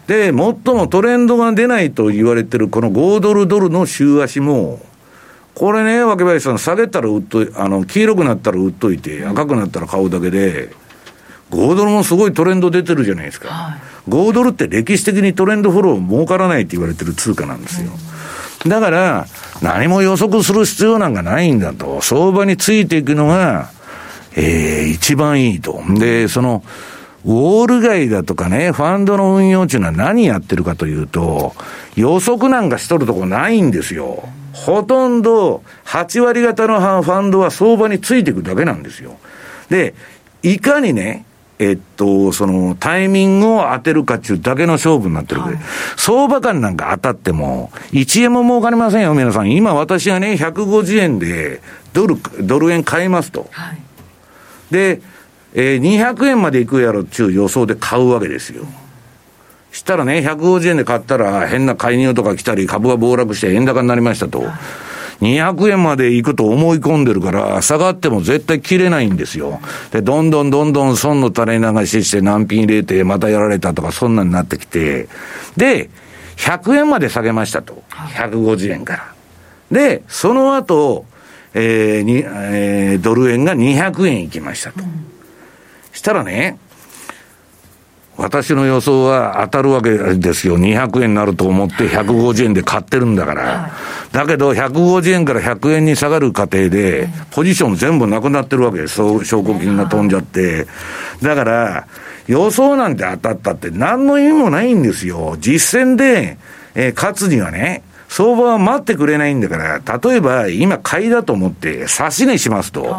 [0.10, 4.80] で、最もトレンドが出ないと言われてるこの5ドルドルの週足も、
[5.54, 10.72] これね、若林さん、下げたら売っとい、あの、黄色くなったら売っといて、赤くなったら買うだけで、
[11.52, 13.50] 5ドルもすごいトレンド出てるじゃないですか。
[13.50, 17.92] はい、5ドルって歴史的にトレンドフォロー儲からないって言われてる通貨なんですよ。
[18.66, 19.28] だから、
[19.62, 22.02] 何も予測する必要なんかないんだと。
[22.02, 23.70] 相場についていくのが、
[24.36, 25.84] えー、一番いいと。
[26.00, 26.64] で、その、
[27.26, 31.54] ウォール街だとかね、ファンドの運用っていうのは何やってるかというと、
[31.96, 34.30] 予測なんかしとるとこないんですよ。
[34.54, 39.18] ほとんど8割方のファンドは相場についていくだけなんですよ。
[39.70, 39.94] で、
[40.44, 41.26] いかにね、
[41.60, 49.52] えっと、そのタイミングを当てるかっていうだけの勝負になってるわけで、はい、相場感なんか当たっても、1円も儲かりませんよ、皆さん。
[49.52, 53.50] 今私がね、150円でドル、ドル円買いますと。
[53.52, 53.78] はい、
[54.72, 55.02] で、
[55.54, 58.66] えー、200円までいくやろっていう予想で買うわけですよ。
[59.72, 64.44] したらね、150円で買ったら変な介入とか来たり、株が暴落して円高になりましたと。
[65.22, 69.60] 200円まで行くと思い込んでるから、下がっても絶対切れないんですよ。
[69.92, 75.10] で、どんどんどんどん損の垂れ流しして難品入れてまたやられたとか、そんなになってきて、
[75.58, 75.90] で、
[76.38, 77.84] 100円まで下げましたと。
[77.90, 79.14] 150円から。
[79.72, 81.06] で、その後、
[81.54, 84.84] えーにえー、ドル円が200円行きましたと。
[84.84, 85.19] うん
[86.00, 86.58] したらね、
[88.16, 90.58] 私の予想は当たるわけですよ。
[90.58, 93.72] 200円になると思って150円で買ってるんだから。
[94.14, 98.96] だけど、150円から100円に下がる過程で、ポジション全部なくなってるわけです。
[98.96, 100.68] 証拠金が飛んじゃって。
[101.22, 101.88] だから、
[102.28, 105.36] 予想なんて当たったって何の意味もないんですよ。
[105.40, 106.38] 実践で、
[106.76, 112.96] えー、勝つにはね、相場は待ってくれないんだから、例えば今買いだと思って差し値しますと、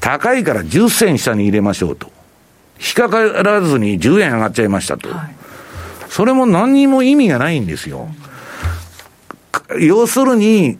[0.00, 2.13] 高いから10銭下に入れましょうと。
[2.80, 5.08] 引っかからずに10円上がっちゃいましたと。
[5.08, 5.34] はい、
[6.08, 8.08] それも何にも意味がないんですよ。
[9.78, 10.76] 要するに、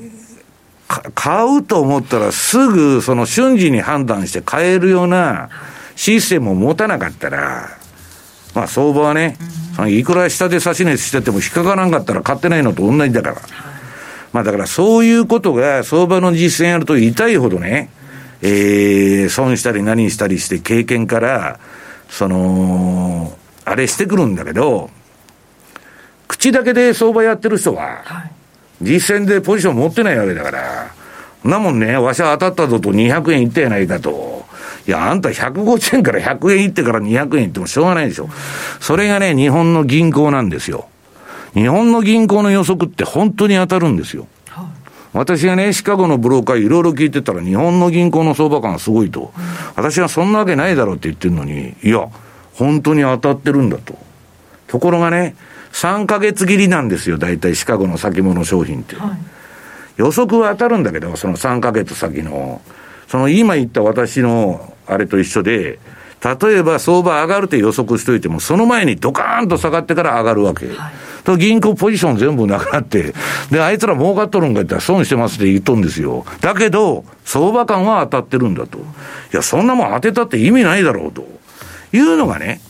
[1.14, 5.48] 買うと思ったらすぐその瞬時に判断して買えるような
[5.96, 7.70] システムを持たなかったら、
[8.54, 9.36] まあ相場はね、
[9.78, 13.34] うん、いくら下で差し値してても引っかからんかったら買ってないのと同じだから。
[13.34, 13.44] はい、
[14.32, 17.90] まあだからそういうことが相場の実践やると痛いほどね、
[18.42, 21.58] えー、損したり何したりして経験から、
[22.08, 24.90] その、あれしてくるんだけど、
[26.28, 28.02] 口だけで相場やってる人は、
[28.80, 30.94] 実践でポジション持ってないわけだから、
[31.44, 34.44] なもんね、わしは当たったぞと200円いったやないかと。
[34.86, 38.28] いや、あんた150円から100円いってから200円いってもしょうがないでしょ。
[38.80, 40.88] それがね、日本の銀行なんですよ。
[41.54, 44.26] 日本の銀行の予測って本当に当たるんですよ。
[45.14, 49.32] 私がね、シカゴのブローカーいろいろ聞いてたら、日本の銀行の相場感がすごいと。
[49.76, 52.08] 私はそんなわけないだろうって言ってるのに、いや、
[52.54, 53.96] 本当に当たってるんだと。
[54.66, 55.36] ところがね、
[55.72, 58.96] 3ヶ月切りなんですよ、大体シカゴの先物商品って。
[58.96, 59.18] はい、
[59.96, 62.60] 予測は当たるんだけど、その3ヶ月先の。
[63.06, 65.78] その今言った私のあれと一緒で、
[66.42, 70.66] 例えば相場上がるって予測しといても、その前にドカーンと下がってから上がるわけ。
[70.66, 73.14] はい、と銀行ポジション全部なくなって、
[73.50, 76.24] で、あいつら儲かっとるんか言ったら損してますって言っとるんですよ。
[76.40, 78.78] だけど、相場感は当たってるんだと。
[78.78, 78.82] い
[79.32, 81.26] や、そんなもん当てたって意味ないだろうと。
[81.92, 82.60] いうのがね、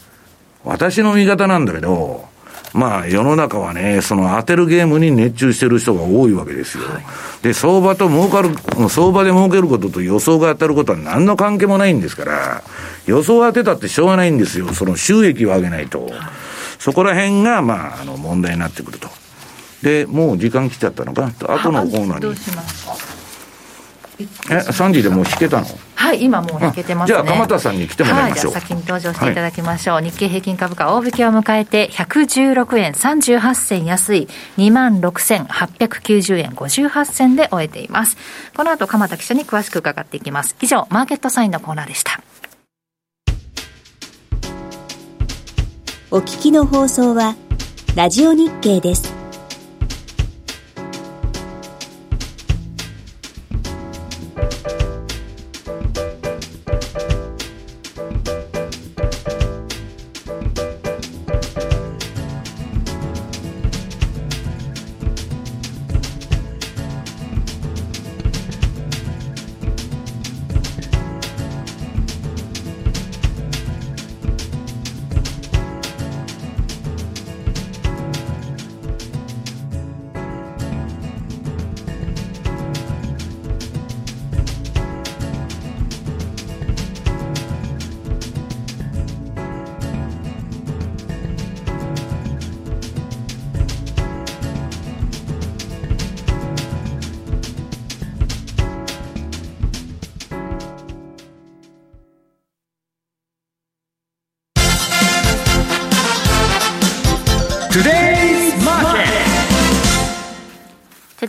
[0.64, 2.26] 私の見方なんだけど、
[2.74, 6.84] まあ世の中はね、その当てるゲームに熱中してる人が多いわけですよ。
[6.84, 7.02] はい、
[7.42, 8.50] で、相場と儲かる、
[8.88, 12.62] 相場で儲けることと予想が当たることは何の関係もないんですから、
[13.06, 14.74] 予想当てたってしょうがないんですよ。
[14.74, 16.10] その収益を上げないと。
[16.84, 19.08] そこら辺が、まあ、あの、問題になってくると。
[19.82, 22.36] で、もう時間来ちゃったのか後のコーナーに。
[24.50, 25.66] え、3時でもう引けたの？
[25.94, 28.52] はい、今もう引けてます、ね、じゃあ、鎌田さんに来てもらいましょう。
[28.52, 29.94] はい、先に登場していただきましょう。
[29.94, 38.18] はい、日経平均株価大引けを迎えて、116円38銭安い、26,890円58銭で終えています。
[38.54, 40.54] この後、鎌田記者に詳しく伺っていきます。
[40.60, 42.20] 以上、マーケットサインのコーナーでした。
[46.14, 47.34] お聞きの放送は、
[47.96, 49.13] ラジオ日経です。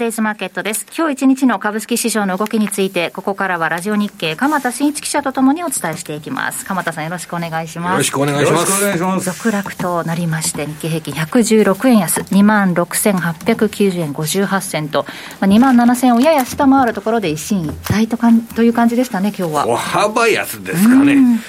[0.06, 0.86] デイズマーケットです。
[0.96, 6.64] 今日一日の株式市場の動きについて、ここからはラジオ日経、鎌田新一記者とともにお伝えしていきます。
[6.64, 7.92] 鎌田さんよろしくお願いします。
[7.94, 9.00] よろしくお願いします。
[9.02, 9.26] ます。
[9.26, 15.08] 続落となりまして、日経平均116円安、26,890円58銭と、
[15.40, 19.66] まあ、2万7000円をやや下回るところで一進一退とかという感じでしたね、今日は。
[19.66, 21.40] 小幅安ですかね。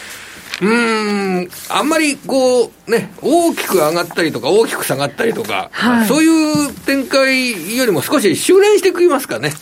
[0.61, 9.53] うん、あんまりこう、ね、大きく上がったりとか、大きく下がったりとか、はい、そういう展開よりも少し修練してくりますかね。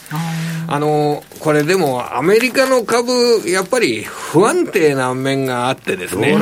[0.67, 3.13] あの、これでもアメリカの株、
[3.49, 6.33] やっぱり不安定な面があってですね。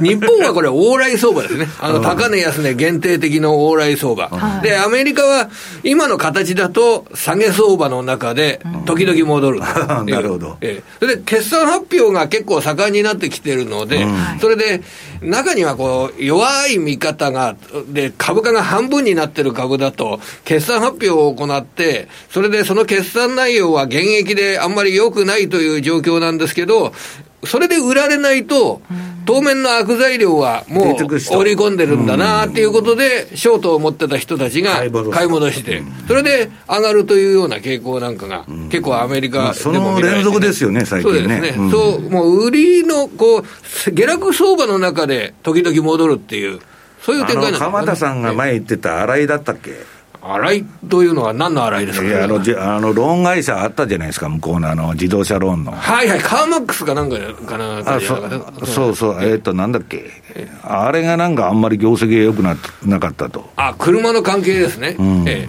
[0.00, 1.66] 日本はこれ往来相場ですね。
[1.80, 4.30] あの、高値安値限定的の往来相場。
[4.62, 5.50] で、アメリカは
[5.82, 9.60] 今の形だと下げ相場の中で時々戻る。
[10.06, 10.56] なるほど。
[10.60, 14.06] えそれで決算発表が結構盛んになってきてるので、
[14.40, 14.82] それで
[15.22, 17.56] 中にはこう弱い見方が、
[17.88, 21.89] で、株価が半分になってる株だと、決算発表を行って、
[22.30, 26.92] それでその決算内容は現役であんまり良くないという状況なんですけど、
[27.44, 28.82] それで売られないと、
[29.24, 41.18] 当面の悪材料はもう織り込んでるんだなっていうことで、ショートを持ってた人たちが買い戻して、それで上がるというような傾向なんかが、結構アメリカでも見られて、ね、その連続ですよね、最近ね。
[41.18, 41.70] そうですね。
[41.70, 43.44] そう、もう売りの、こう、
[43.92, 46.58] 下落相場の中で時々戻るっていう、
[47.00, 47.66] そういう展開なんですね。
[47.66, 49.70] 鎌田さんが前言ってた洗いだったっけ？
[50.22, 55.72] 洗いというのは何の洗いですか、いやあのじあのローン会社あったじゃないですか、向こうのあの自動車ローンの。
[55.72, 57.16] はいはい、カーマックスかなんか
[57.46, 60.10] かなあそそうそう、えっ、ー、と、なんだっけ、
[60.62, 63.50] あれがなんかあんまり業績が良くななかったと。
[63.56, 65.48] あ車の関係ですね、うん、え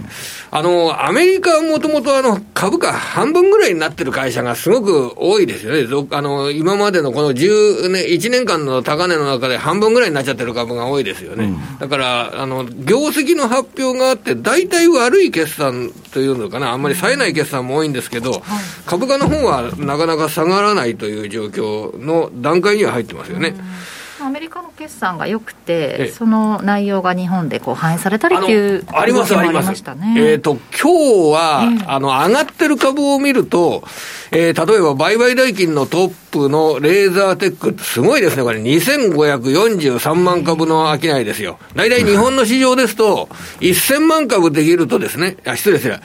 [0.54, 2.10] あのアメリカはもともと
[2.52, 18.42] 株価半分ぐらいになってる会社がすごく多いですよね、あの今までのこの10、ね、1年間の高値の中で半分ぐらいになっちゃってる株が多いですよね、うん、だからあの業績の発表があって、大体悪い決算というのかな、あんまり冴えない決算も多いんですけど、
[18.84, 23.54] 株価の方はなかなか下がらないという状況の段階には入ってますよね。
[24.24, 29.70] アメリカの決算が良くて、その内容が日本でこう反映されたりっていうありますあります。
[29.70, 33.84] えっ、ー、と今日は、えー、あの上がってる株を見ると、
[34.30, 41.58] えー、例えば売買代金のトップのレーザーテックすごいですね、これ2543万株の商いですよ。
[41.74, 43.28] 大体日本の市場ですと、
[43.60, 46.00] 1000万株できるとですね、あ失礼失礼、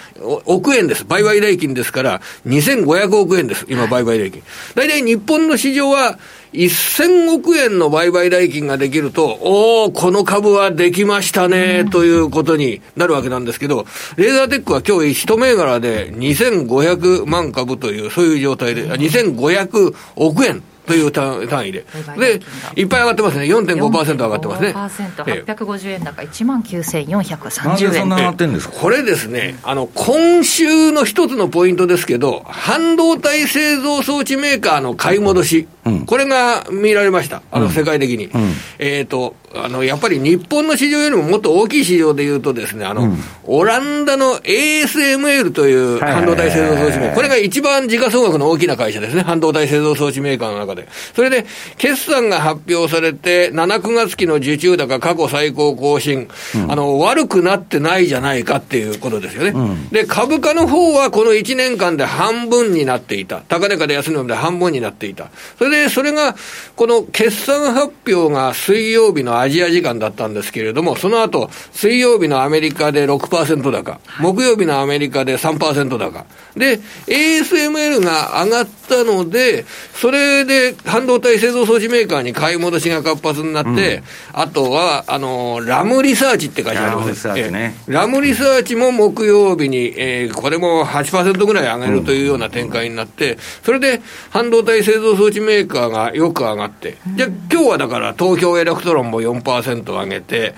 [0.45, 1.05] 億円です。
[1.05, 3.65] 売買代金ですから、2500億円です。
[3.69, 4.43] 今売買代金。
[4.75, 6.19] 大体日本の市場は
[6.53, 13.85] 1000億円の売買代金ができると、おお、この株はできましたね、ということになるわけなんですけど、
[14.15, 20.63] レーザーテックは今日一銘柄で2500万株という、そういう状態で、2500億円。
[20.87, 21.85] という単位で。
[22.17, 22.39] で、
[22.77, 23.43] いっぱい上がってますね。
[23.43, 24.69] 4.5%上がってますね。
[24.69, 27.93] 4.5%、850円高、1万9430円。
[27.93, 28.75] そんな上がってんですか？
[28.79, 37.41] これですね、あの、今週の一つのポイントですけど、半導体製造装置メーカーの買い戻し、うん、これが見られました。
[37.51, 38.25] あの、世界的に。
[38.25, 50.87] うん、えっ、ー、と、あの、やっぱり日本の市場よりももっと大きい市場でいうとですね、あの、うん、オランダの ASML という半導体製造装置メーカー、これが一番時価総額の大きな会社ですね、半導体製造装置メーカーの中で。
[51.15, 51.45] それで、
[51.77, 59.49] 決算が発表されて、7、9月期の受注高過去最高更新、うん、あの、悪くなってないじゃないかっていうことですよね。
[59.49, 63.41] うん、で、株価の方はこの1年間で半分になっていた。
[63.47, 65.29] 高値かで安値で半分になっていた。
[65.57, 66.35] それで、それが、
[66.75, 76.25] この決算発表が水曜日のアジア時間だったんですけれども、その後、水曜日のアメリカで6%高、木曜日のアメリカで3%高。
[76.55, 84.03] で、ASML が上がったので、それで半導体製造装置メーカーに買い戻しが活発になって、うん、
[84.33, 87.75] あとは、あの、ラムリサーチって会社ありますね。
[87.87, 100.55] ラムリサーチも木曜日に、えー、これも8%ぐらい上げるというような展開になって、それで半導体製造装置メーカーがよく上がって、じゃ今日はだから東京エレクトロンも4%上げて、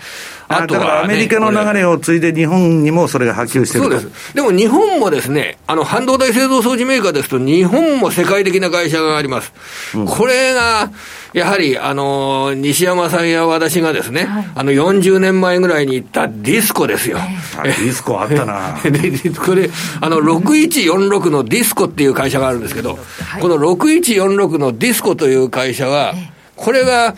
[0.51, 4.33] あとは、ね、アメリカの流れを継いで日本にもそれが波及してるそうです。
[4.33, 9.53] でも日本もですね、あの、半導体製造装置メーカーですと、日本も世界的な会社があります。
[9.93, 10.89] うん、これが、
[11.33, 17.19] やはり、あの、西山さんや私がですね、はい、あの、40年前ぐらいに行ったディスコですよ。
[17.63, 18.79] ディスコあったな。
[19.45, 19.69] これ、
[20.01, 26.15] あの、6146のディスコっていう会社があるんですけど、はい、この6146のディスコという会社は、
[26.59, 27.15] これが、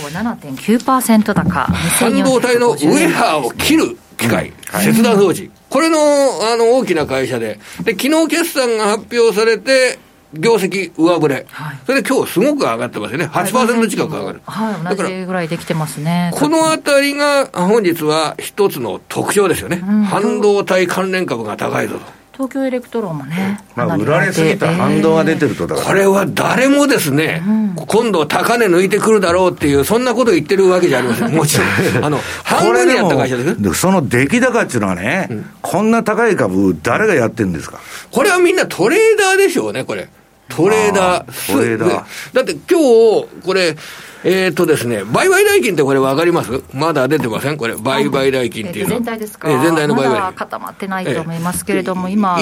[0.00, 9.98] 今日は7.9%高、半導体のウェハーを切る機械、はい、切断装置、これのあの大きな会社で、で昨日決算が発表されて、
[10.32, 14.40] 業績上振れ、はい、それで今日すごく上がってますよね、8%近く上がる。
[14.46, 16.30] はい、同じぐらいできてますね。
[16.34, 22.19] このあたりが本日は一つの特徴ですよね、うん、半導体関連株が高いぞと。
[22.40, 31.32] 東京エレクトロンもね、まあ、売られすぎた反動が出てるとだから、これは誰もですね、うん、今度高値抜いてくるだろうっていう、そんなこと言ってるわけじゃありません。
[31.36, 32.04] もちろん。
[32.06, 37.78] あの、半分にやった会社ですその出来高っていうのはね、うん、こんな高い株、誰がやってるんですか？
[38.10, 40.08] これはみんなトレーダーでしょうね、これ。
[40.48, 41.52] トレーダー。
[41.52, 41.90] トレーダー。
[42.32, 43.76] だって今日、これ、
[44.24, 46.62] えっ、ー、とですね、売買代金ってこれ分かります？
[46.74, 47.56] まだ出てません？
[47.56, 49.00] これ、売買代金っていうのは。
[49.00, 52.38] 全体ですか、えー、全体の売買まだ固まってないと思いますけれども、えー、今、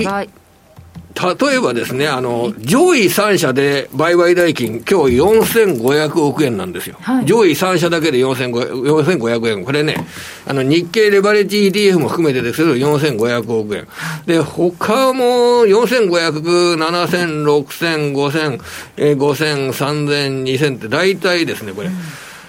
[1.19, 6.97] 例えばですね、あの、上位3社で売買代金、今日4500億円なんですよ。
[7.01, 9.65] はい、上位3社だけで4500円。
[9.65, 9.97] これね、
[10.47, 13.89] あの、日経レバレッジ ETF も含めてですけど、4500億円。
[14.27, 18.61] で、他も4500、7000、6000、5000、
[18.97, 21.89] えー、5000、3000、2000って大体ですね、これ。
[21.89, 21.95] うん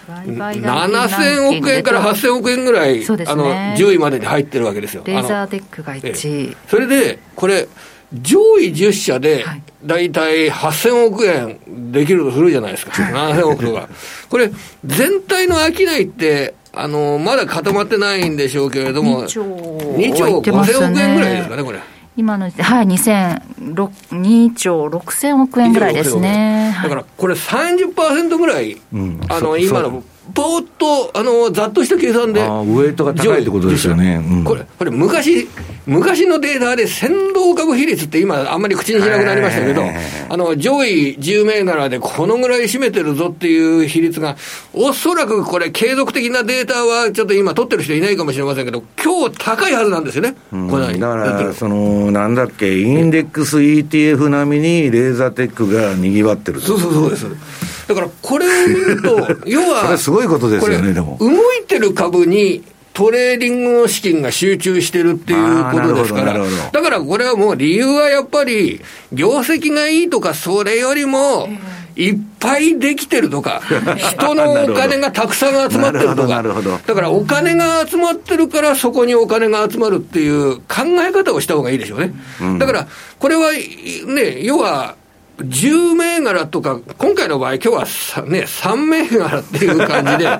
[0.09, 5.03] 7000億円から8000億円ぐらい、ね、あの10位までに入ってるわけですよ。
[5.05, 6.57] レーザーテックが1位。
[6.67, 7.67] それで、これ、
[8.13, 9.45] 上位10社で、
[9.83, 13.87] 大体8000億円できるとするじゃないですか、7000億とか。
[14.29, 14.51] これ、
[14.85, 21.79] 全体の商いって、あのまだ固まってないんでしょうけれども、2兆 ,2 兆5000億円ぐらいですかね、これ。
[22.17, 26.77] 今の、はい、2兆6000億円ぐらいですね。
[26.83, 30.03] だから、これ30%ぐらい、うん、あの、今の
[30.33, 32.41] ぼーっと、あの、ざっとした計算で。
[32.41, 34.15] ウエイトが高いってことですよね。
[34.15, 35.47] うん、これ、これ昔、
[35.85, 39.83] 昔のデータで先導株比率って今、あんまり口にしなくなりましたけど、
[40.29, 44.37] あの、上位10銘柄でこのぐらい占めてるぞっていう比率が、
[44.73, 50.35] おそらくこれ、継続的なデータはちょっと今取ってる人いないかもしれませんけど、今日高いはずなんですよね。
[50.51, 57.25] うん、だから、その、なんだっけ、インデックス ETF 並みにレーザーテックが賑わってるそうそうそうです。
[57.89, 61.17] だからこれを見ると、 要は、すごいことですよね、でも。
[61.19, 62.63] 動いてる株に、
[62.93, 68.81] トレーディングの資金が集中してるっていうことですから、だからこれはもう理由はやっぱり、
[69.13, 71.47] 業績がいいとか、それよりも、
[71.95, 73.61] いっぱいできてるとか、
[73.97, 76.43] 人のお金がたくさん集まってるとか、
[76.87, 82.13] だからお金が集まってるから、そこにお金が集まるっていう考え方をした方がいいでしょうね。
[82.57, 82.87] だから、
[83.19, 84.95] これはね、要は、
[85.39, 90.39] 10銘柄とか、今回の場合、今日はね、3銘柄っていう感じで、 あ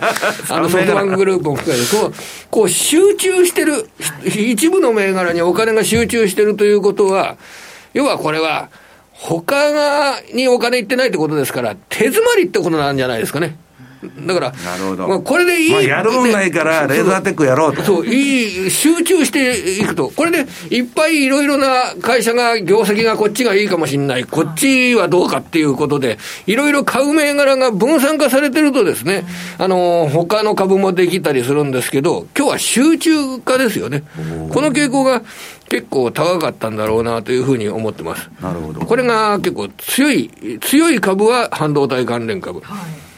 [0.60, 2.14] のソフトバンクグループも含めて、こう、
[2.50, 3.90] こう集中してる、
[4.26, 7.38] 一部の銘柄にお金が集中してるということは、
[7.94, 8.70] 要はこれは、
[9.14, 13.58] 他がにお金いってないってことですから、手詰まりってことなんじゃないですかね。
[14.02, 17.84] だから、なるほどまあ、これでいい、まあ、やるもんないから、レーザーテックやろうと。
[17.84, 20.12] そう、いい、集中していくと。
[20.16, 29.26] これで、いっぱいいろいろな会社が、業績がこっちがいいかもしれない、こっちはどうかっていうことで、いろいろ買う銘柄が分散化されてるとですね、
[29.58, 34.04] あの、他の株もできたりするんですけど、今日は集中化ですよね。
[34.50, 35.24] この傾向が
[35.68, 38.30] 結構高かったんだろうなというふうに思ってます。
[38.42, 38.80] なるほど。
[38.82, 40.32] これが結構強い、
[40.62, 42.62] 強い株は半導体関連株。
[42.62, 43.09] はい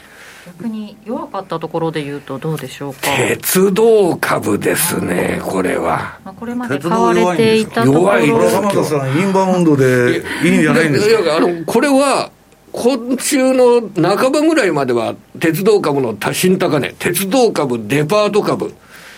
[0.62, 2.99] 逆に弱かったところでいうとどうでしょうか？
[3.18, 6.20] 鉄道株ですね、これは。
[6.24, 11.38] まあ、これまで買われていたところ弱い浜田さん、インバウンドでいいんじゃないんですか？
[11.38, 12.32] あのこれは
[12.72, 18.74] 今週の半ばぐらいまでは、鉄道株の新高値、鉄道株、デパート株、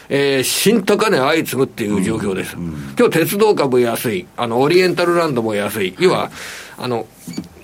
[0.10, 2.56] えー、新高値相次ぐっていう状況です。
[2.56, 5.96] うんうん、今日鉄道株安い、あの、オリエンタルランドも安い。
[6.00, 6.32] 要は、
[6.80, 7.06] あの、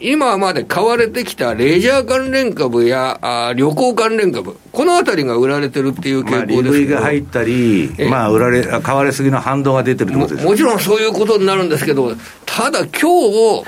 [0.02, 13.64] 今まで買われてきたレジャー関連株やあ旅行関連株、このあたりが売られてるっていう傾向ですけど、まあ、が入ったり、まあ、売られ、買われすぎの反動が出てるってことですももちろんそういうことになるんですけど、ただ今日、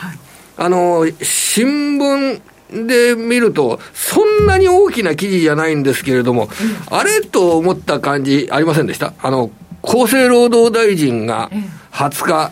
[0.58, 2.42] あの、新聞
[2.88, 6.50] で見ると、そんなに大きな記事じゃないんですけれども、
[6.90, 9.14] あれと思った感じありませんでした？
[9.22, 9.52] あの、
[9.84, 11.50] 厚生労働大臣が
[11.92, 12.52] 20日、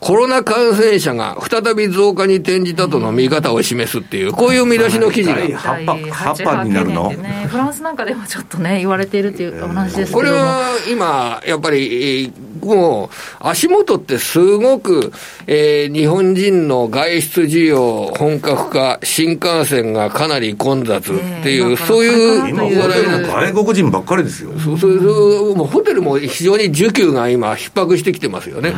[0.00, 5.58] コロナ感染者が再び増加に転じたとの見方を示すっていう、こういう見出しの記事が。
[5.58, 15.12] 葉っぱ、葉っぱになるの、ね、フランスなんかでもちょっとね、言われているというお話ですこれは今、やっぱり、もう、足元ってすごく、
[15.46, 24.52] えー、日本人の外出需要本格化、新幹線がかなり混雑っていう、えー、そういう外国人ばっかりですよ。
[24.58, 25.08] そうそうそ
[25.50, 28.67] う、もうホテルも非常に需給が今、逼迫してきてますよね。
[28.70, 28.74] ね、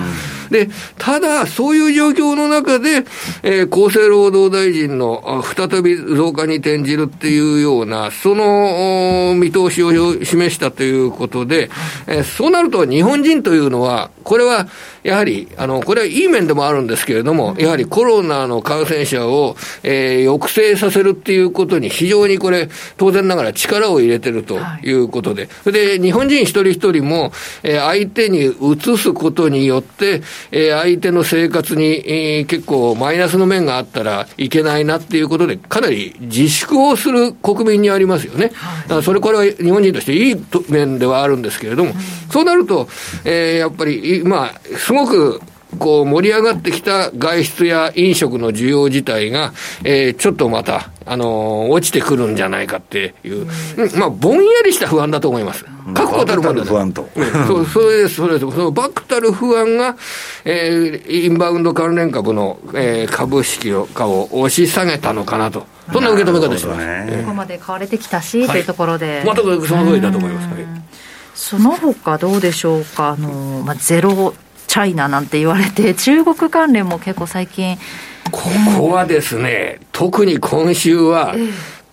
[0.51, 0.69] で、
[0.99, 3.05] ただ、そういう状況の中で、
[3.43, 9.93] えー、厚生労働大臣の再び増加に転じるっていうような、その見通しを
[10.25, 11.71] 示したということで、
[12.07, 14.67] えー、そうなると日本人というのは、これは
[15.03, 25.01] やはり、あの、これはいい面でもあるんですけれども、やはりコロナの感染者を、えー、抑制させるっていうことに非常にこれ、当然ながら力を入れてるとい。
[25.01, 27.33] うことで、それで日本人一人一人も、
[27.63, 38.53] えー、相手に移すことによって、えー、相手の生活に、えー、結構マイナスの面があったらいけないなっていうことで、かなり自粛をする国民にありますよね。
[39.03, 40.37] それ、これは日本人としていい
[40.69, 41.95] 面ではあるんですけれども、
[42.31, 42.89] そうなると、
[43.25, 44.61] えー、やっぱり、まあ、
[44.91, 45.41] すごく
[45.79, 49.53] こう盛り上がってきた外出や飲食の需要自体が、
[49.85, 55.65] えー、ちょっとまた、あのー、落ちてくるんじゃないかっていう、うん、まあ、ぼんやりした不安だと思います。
[55.95, 57.09] 確固たるもの不安と。
[57.47, 58.51] そう、それです、それです。
[58.51, 59.97] そのバクたる不安が、
[60.45, 65.67] えー、インバウンド関連株の、えー、株式を価を押し下げたのかなと。
[65.93, 66.85] そんな受け止め方します。
[66.85, 69.23] ね、ここまで買われてきたし、はい、というところで。
[69.25, 70.49] またその通りだと思います。
[70.49, 70.67] はい、
[71.33, 74.35] その他どうでしょうか、あのまあ、ゼロ
[74.71, 77.77] チャイナなんて言われて、 中国関連も結構最近。
[78.31, 78.49] こ
[78.79, 81.35] こはですね、特に今週は、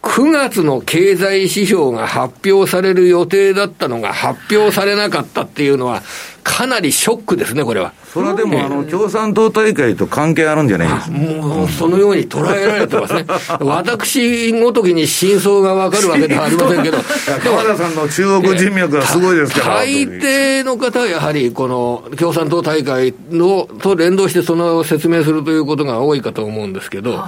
[0.07, 6.01] 9月の経済指標が発表される予定だったのが発表されなかったっていうのは、
[6.43, 7.91] かなりショックですね、これは。
[8.13, 11.17] それはでも、あの、共産党大会と関係あるんじゃないですか？
[11.17, 13.25] もう、そのように捉えられてますね。
[13.59, 16.97] 私ごときに真相がわかるわけではありませんけど。
[17.43, 19.75] 川田さんの中国人脈はすごいですから。
[19.75, 27.23] 大抵の方はやはり、この、共産党大会の、と連動してその説明するということが多いかと思うんですけど、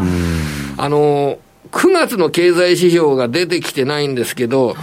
[0.78, 1.38] あの、
[1.72, 4.76] 9月の経済指標が出てきてないんですけど、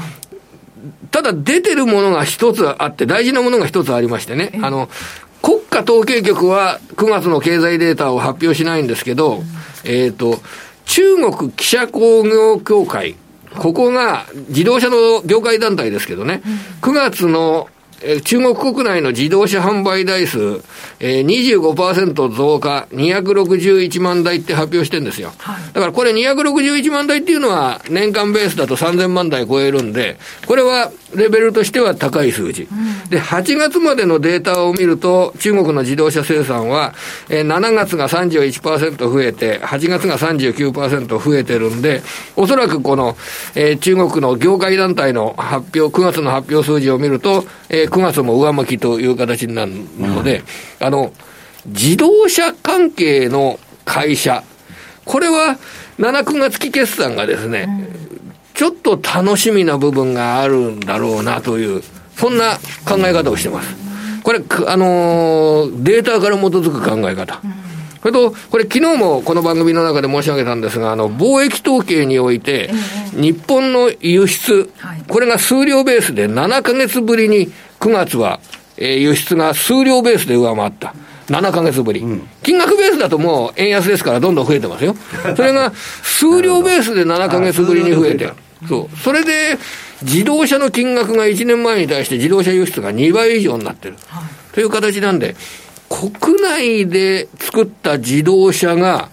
[1.10, 4.88] ただ出てるものが一つあって、大事なものが一つありましてね、あの、
[5.42, 9.42] 国家統計局は9月の経済データを発表しないんですけど、
[9.84, 10.38] えっ、ー、と、
[10.84, 13.16] 中国記者工業協会、
[13.58, 16.42] ここが自動車の業界団体ですけどね、
[16.82, 17.68] 9月の
[18.24, 20.62] 中国国内の自動車販売台数、
[21.00, 25.32] えー、25%増加、261万台って発表してるんですよ。
[25.38, 32.64] はい、だからこれ261万台っていうのは年間ベースだと3000万台超えるんで、これはレベルとしては高い数字。
[32.64, 32.66] う
[33.06, 36.94] ん、で、8月までのデータを見ると、中国の自動車生産は、
[37.28, 42.02] えー、7月が31%増えて、8月が39%増えてるんで、
[42.36, 43.16] おそらくこの、
[43.54, 50.42] えー、中国の業界団体の発表、9月の発表数字を見ると、えー、9月も上向きという形になるので、
[50.80, 51.12] うん、あの、
[51.66, 54.42] 自動車関係の会社、
[55.04, 55.58] これは
[55.98, 58.06] 7、9月期決算がですね、うん
[58.56, 61.82] ちょっと楽しみな部分があるんだろうなという、
[62.16, 62.54] そんな
[62.88, 63.76] 考え方をしてます。
[64.22, 67.42] これ、あのー、データから基づく考え方。
[68.00, 72.70] それと、これ昨日もこの番組の中で申し上げたんですが、あの、貿易統計において、
[73.12, 74.70] 日本の輸出、
[75.06, 77.52] これが数量ベースで7ヶ月ぶりに
[77.86, 78.40] 9月は、
[78.76, 80.92] えー、輸出が数量ベースで上回った。
[81.28, 84.94] 7ヶ月ぶり、うん、金額ベースだともう円安ですからどんどん増えてますよ。
[85.36, 88.32] それが数量ベースで7ヶ月ぶりに増えて、
[88.68, 88.96] そう。
[88.98, 89.58] それで、
[90.02, 93.96] 自動車の金額が1年前に対して自動車輸出が2倍以上になってる。
[94.08, 95.36] はい、という形なんで、
[95.88, 99.08] 国内で作った自動車が、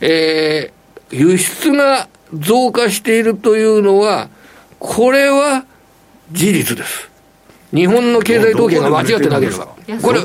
[0.00, 4.30] えー、輸出が増加しているというのは、
[4.78, 5.64] これは
[6.32, 7.09] 事実です。
[7.72, 9.68] 日本の経済統計が間違ってなければ。
[10.02, 10.20] これ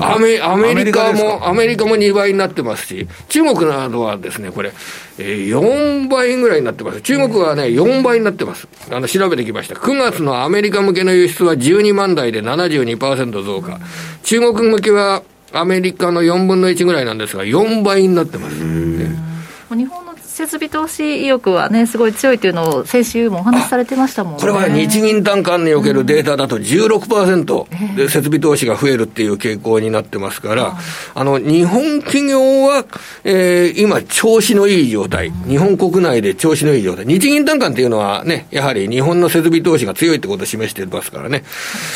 [0.00, 4.72] アメ、アメリカも、アメリカも2倍になってますし、中国などはですね、これ、
[5.18, 7.00] えー、4倍ぐらいになってます。
[7.02, 8.68] 中国はね、4倍になってます。
[8.90, 9.74] あの、調べてきました。
[9.74, 13.78] 9月のアメリカ向けの輸出は12万台で72%増加。
[14.22, 18.56] 中国向けはアメリカの4分の1ぐらいなんですが、4倍になってます。
[18.56, 24.40] 日本の設備投資意欲はね、すごい強いというのを、先週もお話しされてましたもんね。
[24.40, 30.78] これは日銀短観におけるデータだと16%で設備投資が増えるっていう傾向になってますから、
[31.14, 32.86] あの、日本企業は、
[33.24, 35.30] えー、今、調子のいい状態。
[35.46, 37.04] 日本国内で調子のいい状態。
[37.04, 41.44] 日銀短観っていうのはね、やはり日本の設備投資が強いってことを示してますからね。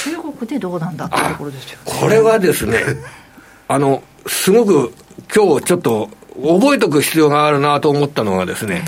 [0.05, 2.83] 中国でどうなんだってところですよ、ね、これはですね、
[3.67, 4.93] あの、すごく
[5.35, 6.11] 今日ちょっと
[6.43, 8.85] 覚えておく必要があるなと思ったのはですね、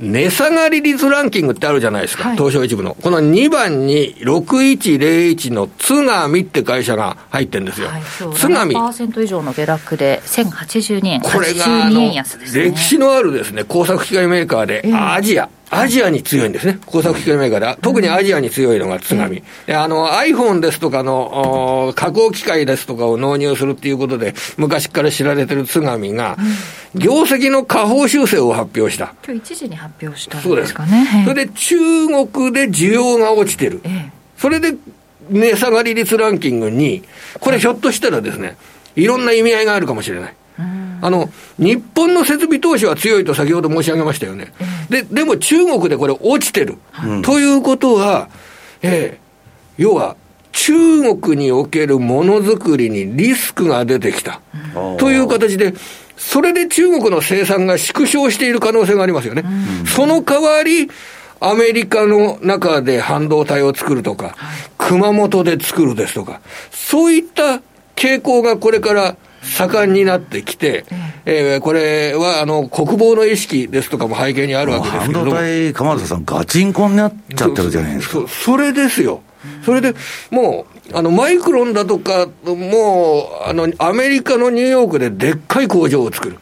[0.00, 2.94] 値下がり率ランキングってあるじゃないですか、はい、東証一部の。
[2.94, 7.88] この2番に6101の津波って会社が入ってるんですよ。
[7.88, 8.02] はい、
[8.34, 8.74] 津波。
[8.76, 11.20] 7%以上の下落で1082円。
[11.20, 12.12] これが、あの、
[12.54, 15.48] 歴史のあるですね、工作機械メーカーで、アジア。
[15.70, 16.78] アジアに強いんですね。
[16.86, 17.82] 工作機械メーカーで。
[17.82, 19.42] 特にアジアに強いのが津波。
[19.66, 26.36] うん、あの、iPhone ですとかの、加工機械ですとかを納入するっていうことで、昔から知られてる津波が、
[26.94, 29.14] 業績の下方修正を発表した。
[29.24, 31.24] 今日一時に発表したんですかね。
[31.26, 33.82] それで中国で需要が落ちてる。
[34.36, 34.74] それで
[35.30, 37.02] 値下がり率ランキングに、
[37.40, 38.56] これひょっとしたらですね、
[38.96, 40.34] いろんな意味合いがあるかもしれない。
[41.00, 44.52] あの、日本の設備投資は強いと先ほど申し上げましたよね。
[44.88, 46.78] で、でも中国でこれ落ちてる。
[47.22, 48.28] ということは、
[48.82, 50.16] えー、要は、
[50.52, 54.40] 中国におけるものづくりにリスクが出てきた。
[54.98, 55.74] という形で、
[56.16, 59.44] それで中国の生産が縮小している可能性がありますよね。
[59.86, 60.90] その代わり、
[61.40, 64.36] アメリカの中で半導体を作るとか、
[64.76, 66.40] 熊本で作るですとか、
[66.72, 67.62] そういった
[67.94, 70.84] 傾向がこれから盛んになってきて、
[71.24, 78.14] えー、これはあの国防の意識ですとかも背景にあるわけですけど半導体、鎌田さん、ガチンコになっちゃってるじゃないですか。
[78.14, 79.22] そそれですよ。
[79.64, 79.94] それで
[80.30, 86.38] もう、あの、マイクロンだとか、もう、あの、アメリカのニューヨークででっかい工場を作る。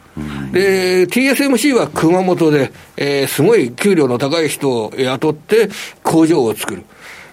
[0.53, 5.68] で、TSMC は熊本で、えー、すごい給料の高い人を雇って
[6.03, 6.84] 工場を作る。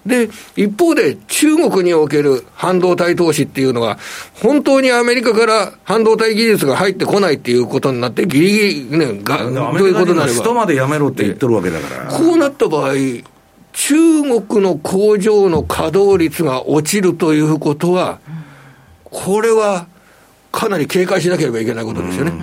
[0.06, 3.98] で、一方で中国における半導体投資っていうのは、
[4.42, 8.60] 本当にアメリカから半導体技術が入ってこないっていうことになって、ギリギ
[8.92, 10.40] リね、が、どういうことになれば。
[10.40, 12.12] 人までやめろって言ってるわけだから。
[12.12, 12.94] こうなった場合、
[13.72, 18.20] 中国の工場の稼働率が落ちるということは、
[19.06, 19.88] これは
[20.52, 22.34] かなり警戒しなければいけないことですよね。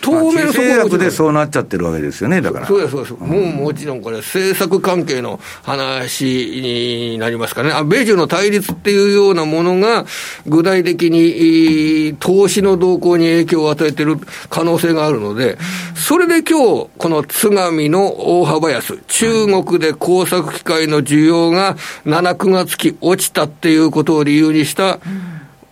[0.00, 2.66] 当面そこでそうなっちゃってるわけですよね、だから。
[2.66, 3.14] そうです、そうです。
[3.14, 7.74] もうもちろんこれ、政策関係の話になりますからね。
[7.74, 10.06] あ米中の対立っていうようなものが、
[10.46, 14.18] 具体的に投資の動向に影響を与えてる
[14.48, 15.58] 可能性があるので、
[15.94, 24.98] それで今日、この津上の大幅安、中国で工作機械の需要が7、9月期落ちたっていうことを理由にした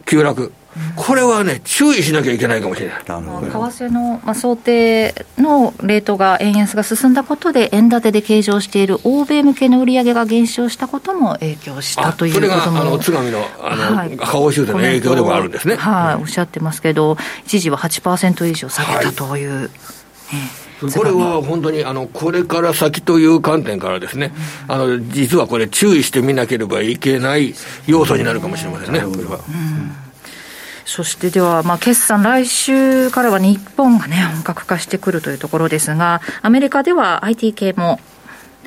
[0.06, 0.52] 急落。
[0.96, 3.04] これはね、注意しなきゃいけないかもしれない。
[3.04, 15.76] 為替の、まあ、想定のレートが、円安が進んだことで、円建てで計上している欧米向けの売り上げが減少したことも影響したということもそれが、あの、津上の、あの、はい、下方修正の影響でもあるんですね。
[15.76, 19.60] はい、おっしゃってますけど、一時は8%以上下げたという。
[19.60, 19.70] はい
[20.92, 24.32] これは本当にあのこれから先という観点からですね、
[24.68, 27.54] あの実はこれ、注意してみなければいけない
[27.86, 29.38] 要素になるかもしれませんね、これは。
[29.48, 30.03] うん
[30.84, 38.00] そしてでは、まあ、決算、来週からは日本がね、本格化してくるというところですが、アメリカでは IT 系も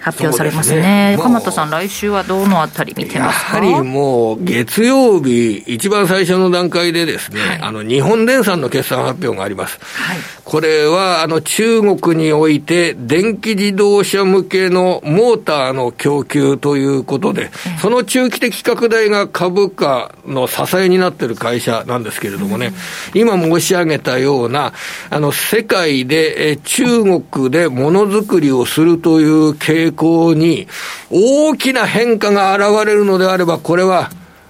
[0.01, 0.81] 発表されますね、
[1.15, 1.17] ね。
[1.21, 3.57] 鎌田さん、来週はどのあたり見てますか？
[3.59, 9.79] やはりもう、月曜日、一番最初の段階でですね、はい、あの日本電産の決算発表があります。
[9.81, 17.49] はい、これはあの中国において、電気自動車向けのモーターの供給ということで、
[17.81, 22.73] その中期的拡大が株価の支えになっている会社なんですけれどもね、
[23.13, 24.73] 今申し上げたような、
[25.09, 30.67] あの世界で中国でものづくりをするという経傾向に
[31.09, 34.09] 大きな変化が現れるのであれば、これは、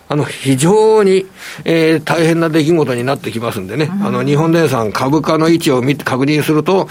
[0.09, 1.25] あの、非常に、
[1.65, 6.87] えー、大変な出来事になってきますんでね、あの、日本電産株価の位置を見て確認すると、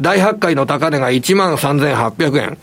[0.00, 2.58] 大発会の高値が1万3800円。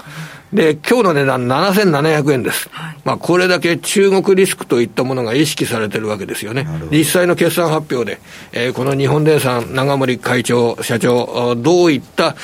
[0.54, 2.70] で、今日の値段7700円です。
[2.72, 6.68] はい、まあ、これだけ中国リスクといったものが意識されてるわけですよね。
[6.91, 8.20] 実際の決算発表で、
[8.52, 12.36] えー、この日本電産、長森会長、社長、どういった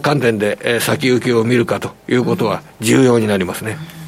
[0.00, 3.76] 観点で、えー、先行きを見るかということは重要になりますね。
[4.02, 4.07] うん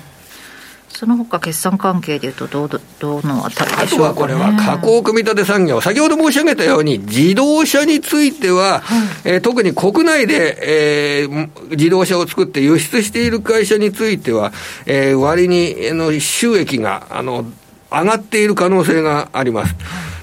[1.01, 14.53] その他決算関係でいうとどう、どのあたりでしょうか、ね、あとはこれは加工組み立て産業、先ほど申し上げたように、自動車については、はい、えー、特に国内で、えー、自動車を作って輸出している会社については、
[14.85, 17.47] えー、割にの収益があの
[17.91, 19.75] 上がっている可能性があります。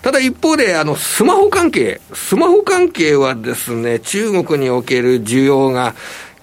[0.04, 5.96] ただ一方で、あの、スマホ関係、スマホ関係はですね、中国における需要が、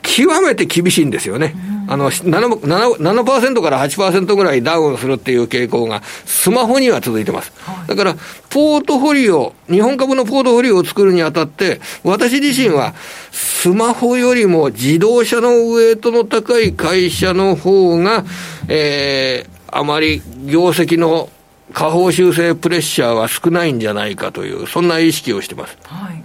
[0.04, 1.56] 極めて厳しいんですよね。
[1.88, 2.60] あの7、
[2.98, 7.52] 7%から8%ぐらいダウンするっていう傾向が、スマホには続いてます。
[7.86, 8.14] だから、
[8.50, 12.94] ポートフォリオ、日本株のポートフォリオを作るにあたって、私自身は、
[13.32, 18.24] スマホよりも自動車のウエイトの高い会社の方が、
[18.68, 21.30] えー、あまり業績の
[21.72, 25.76] 下方修正プレッシャーは少ないんじゃないかという、そんな意識をしてます。
[25.84, 26.22] はい。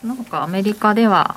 [0.00, 1.36] その他アメリカでは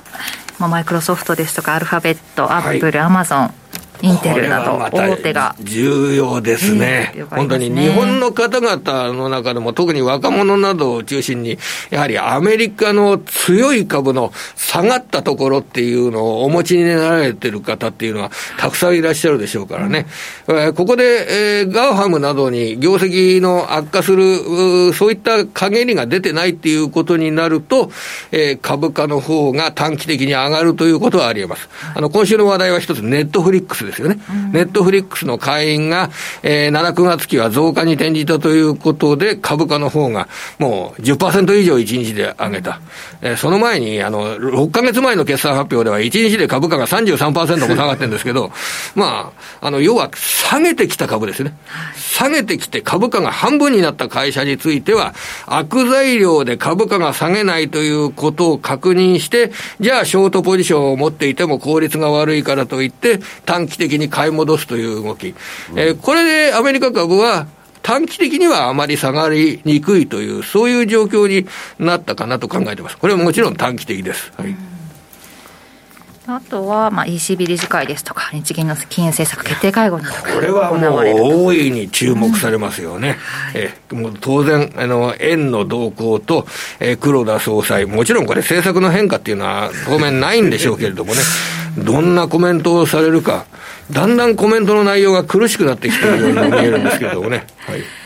[0.58, 3.54] まあ、マイクロソフトですとかアルファベットアップル、アマゾン
[4.02, 5.54] インテルなど大手が。
[5.60, 11.58] 重要ですね、えー、本当に日本の方々の中でも特に若者などを中心に
[11.90, 20.06] やはりアメリカの強い株の下がったところっていうのをお持ちになられてる方っていうのはたくさんいらっしゃるでしょうからね、
[20.46, 27.90] うん、ここで、えー、ガーファムなどに業績の悪化するそういった陰りが出てないっていうことになると、
[28.32, 31.68] えー、株価の方が短期的に上がるということはあり得ます。
[31.94, 34.18] あの今週の話題は一つネットフリックスですよね。
[34.52, 36.10] ネットフリックスの会員が、
[36.42, 40.28] えー、7、9月期は増加に転じたということで、株価の方が
[40.58, 42.80] もう10%以上1日で上げた。
[43.22, 48.52] えー、その前に、あの、6ヶ月前の決算発表では1日で株価が33%も下がってるんですけど、
[48.94, 51.54] まあ、あの、要は下げてきた株ですね。
[51.96, 55.14] 下げてきて株価が半分になった会社については、
[55.46, 65.34] 悪材料で株価が下げないということを確認して、じゃあショートポジションを持っていても効率が悪いからといって、短期的に買い戻すという動き。
[65.76, 67.46] えー、これでアメリカ株は
[67.82, 71.46] 短期的にはあまり下がりにくいという、そういう状況に
[71.78, 72.98] なったかなと考えてます。
[72.98, 74.32] これはもちろん短期的です。
[74.36, 74.75] はい。
[76.28, 83.10] あとは、まあ、ECB 理事会ですとか、日銀の金融政策決定会合などこれはもう大いに注目されますよね。
[83.10, 86.46] うんはい、えもう当然、あの、円の動向と、
[86.80, 91.20] え黒田総裁、もちろんこれ政策の変化っていうのは当面ないんでしょうけれどもね、
[91.78, 93.46] どんなコメントをされるか、
[93.92, 97.46] だんだんコメントの内容が苦しくなってきているように見えるんですけれどもね。
[97.58, 98.05] はい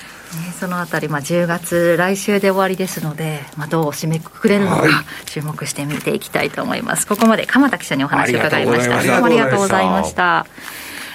[0.61, 7.07] そのあたり、まあ、10月、来週で終わりですので、まあ、どう締めくくれるのか、注目して見ていきたいと思います。
[7.07, 9.03] ここまで鎌田記者にお話を伺いました。
[9.03, 10.47] どうもありがとうございました。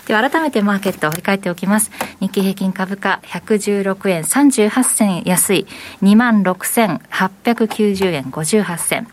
[0.07, 1.91] では改めてマーケットを振り返っておきます。
[2.19, 5.67] 日経平均株価116円38銭安い
[6.01, 9.07] 26,890円58銭。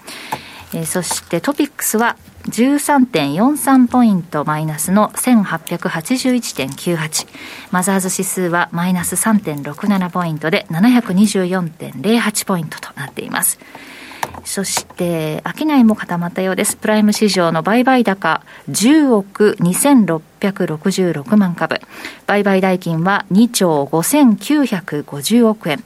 [0.73, 2.17] えー、そしてトピックスは
[2.49, 7.27] 13.43ポイントマイナスの1881.98
[7.71, 13.59] マザーズ指数はマイナス3.67ポイントで724.08ポイントとなっています
[14.45, 16.77] そして、商いも固まったようです。
[16.77, 21.81] プライム市場の売買高10億2666万株。
[22.27, 25.85] 売買代金は2兆5950億円。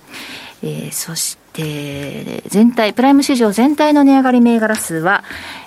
[0.62, 5.24] えー、そして、全体、プライム市場全体の値上がり銘柄数は、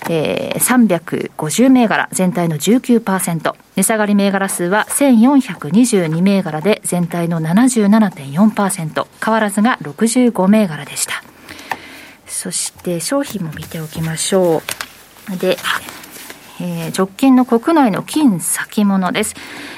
[0.10, 3.56] えー、350銘柄、全体の19%。
[3.76, 9.08] 値下がり銘柄数は1422銘柄で全体の77.4%。
[9.24, 11.24] 変わらずが65銘柄でした。
[12.28, 14.62] そして商品も見ておきましょ
[15.34, 15.38] う。
[15.38, 15.58] で、
[16.62, 19.36] えー、直近の国内の金先物です。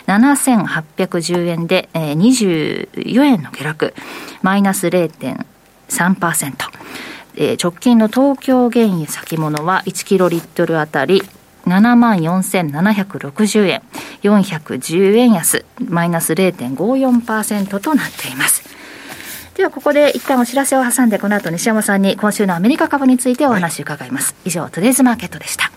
[0.07, 3.93] 7810円で、えー、24円の下落。
[4.41, 5.50] マイナス0.5%
[5.91, 6.53] 0.3%。
[7.35, 11.21] えー、直近の東京原油先物は1キロリットルあたり
[11.65, 13.81] 7万4760円。
[14.23, 15.65] 410円安。
[15.87, 18.69] マイナス0.54%となっています。
[19.55, 25.71] ではここで一旦お知らせを挟んでこの後西山さんに今週のアメリカ株についてお話を伺います、はい、以上トゥデイズマーケットでした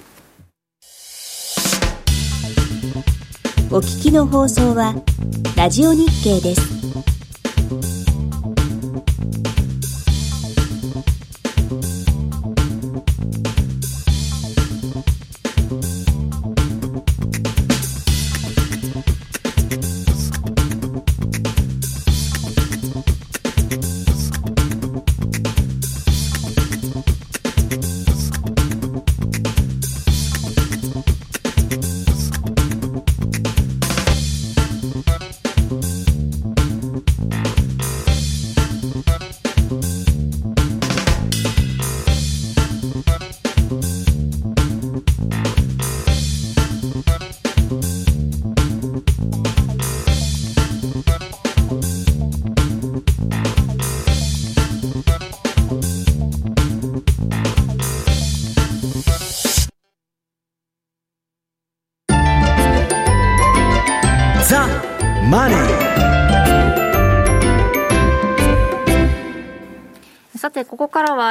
[3.70, 4.94] お聞きの放送は
[5.56, 6.84] ラジオ日経です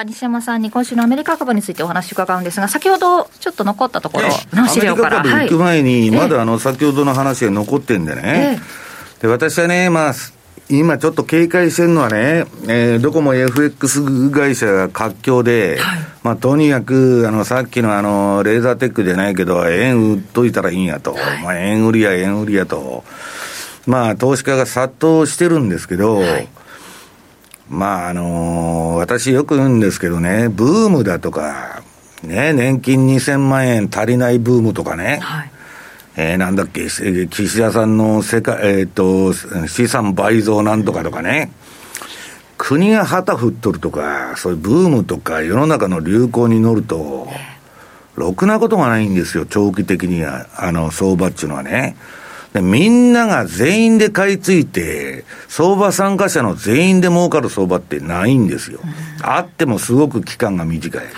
[0.03, 5.21] は西山さんに今週のアメリカ株についてお話伺うんですが、先ほどちょっと残ったところの資料から。
[5.21, 8.59] アメリカ株行く前に、まだあの、先ほどの話が残ってんでね。
[9.21, 10.13] で、私はね、まあ、
[10.69, 21.13] 今ちょっと警戒してるのはね、えー、どこも FX 会社が活況で、はい、まあとにかく、あの、さっきのあの、レーザーテックじゃないけど、円売っといたらいいんやと。
[21.13, 23.03] はい、まあ円売りや円売りやと。
[23.85, 26.47] まあ投資家が殺到してるんですけど、はい
[27.69, 31.81] まあ、あのー、私よく言うんですけどね、ブームだとか、
[32.23, 35.51] ね、年金2000万円足りないブームとかね、はい、
[36.15, 39.33] えー、なんだっけ、岸田さんの世界、えー、っと、
[39.67, 41.51] 資産倍増なんとかとかね、
[42.57, 47.27] 国が旗振っとるとか、そういうブームとか、世の中の流行に乗ると、
[48.15, 51.95] ろくなことがないんですよ、長期的には、あの、相場っていうのはね。
[52.53, 58.79] で、みんなが全員で買い付いて、相場参加者の全員で儲かる相場ってないんですよ。
[58.83, 61.01] うん、あってもすごく期間が短い。
[61.01, 61.09] はい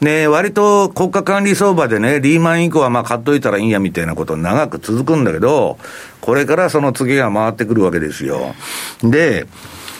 [0.00, 5.78] ね、割と国家管理相場でね、リーマン以降はまあ買っといたらいいやみたいなこと長く続くんだけど、
[6.20, 8.54] これからその次が回ってくるわけですよ。
[9.02, 9.46] で、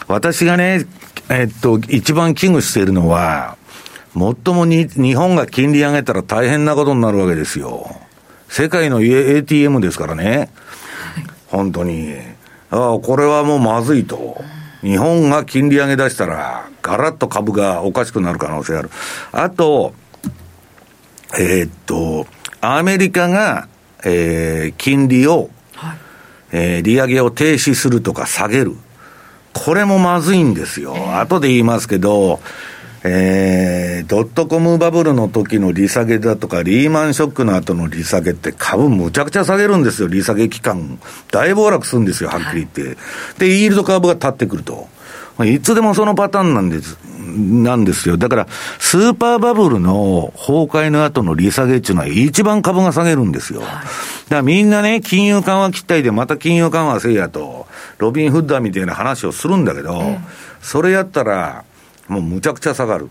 [0.06, 0.86] 私がね、
[1.30, 3.56] えっと、一番危惧しているのは、
[4.12, 8.00] もっともに日本が金利上げたら大変なことになるわけですよ。
[8.48, 10.50] 世界の ATM ですからね、
[11.48, 12.14] 本当に。
[12.70, 14.42] ああ、これはもうまずいと。
[14.82, 18.90] 日本が金利上げ出したら、ガラッと株がおかしくなる可能性ある。
[19.32, 19.94] あと、
[21.38, 22.26] えー、っと、
[22.60, 23.68] アメリカが、
[24.04, 25.98] えー、金利を、はい、
[26.52, 28.76] えー、利上げを停止するとか下げる。
[29.52, 30.94] これもまずいんですよ。
[30.96, 32.40] えー、後で言いますけど、
[33.08, 40.98] えー、ドットコムバブルの時の利下げだとか、リーマンショックの後の利下げって株むちゃくちゃ下げるんですよ、利下げ期間。
[41.30, 42.82] 大暴落するんですよ、はっきり言って。
[42.82, 42.96] はい、
[43.38, 44.88] で、イールド株が立ってくると。
[45.44, 46.96] いつでもそのパターンなんです、
[47.36, 48.16] なんですよ。
[48.16, 48.46] だから、
[48.78, 53.60] スーパーバブルの崩壊の後の利下げっていうのは一番株が下げるんですよ。
[53.60, 53.82] だか
[54.30, 57.66] らみんなね、金融緩和期待でまた金融緩和せいやと、
[57.98, 60.16] ロビン・フッダーみたいな話をするんだけど、
[60.62, 61.64] それやったら、
[62.08, 63.10] もうむちゃくちゃ下がる。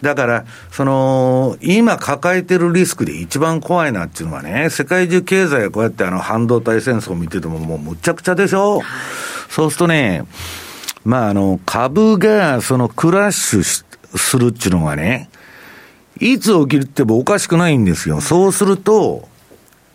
[0.00, 8.80] だから、その、今抱えてるリスクで一番怖いなっていうのはね、世界中経済がこうやってあの半導体戦争を見ててももうむちゃくちゃでしょ？
[9.48, 10.24] そうするとね、
[11.04, 13.62] まああの、株がそのクラッシュ
[14.18, 15.30] するっていうのがね、
[16.20, 18.20] いつ起きるってもおかしくないんですよ。
[18.20, 19.28] そうすると、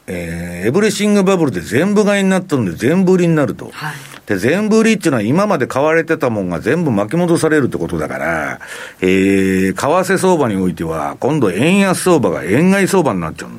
[0.08, 3.70] えー、エブリシングバブルで全部買いになったんで全部売りになると。
[3.72, 3.96] はい
[4.28, 8.60] で、全部売りっていうのは今まで買われてたもんが全部巻き戻されるってことだから、
[9.02, 13.50] えー、為替相場においては、今度円安相場が円買い相場になっちゃう。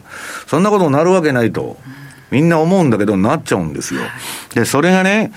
[0.46, 1.78] そんなことになるわけないと。
[2.30, 4.02] みんな思うんだけど、なっちゃうんですよ。
[4.54, 5.32] で、それがね、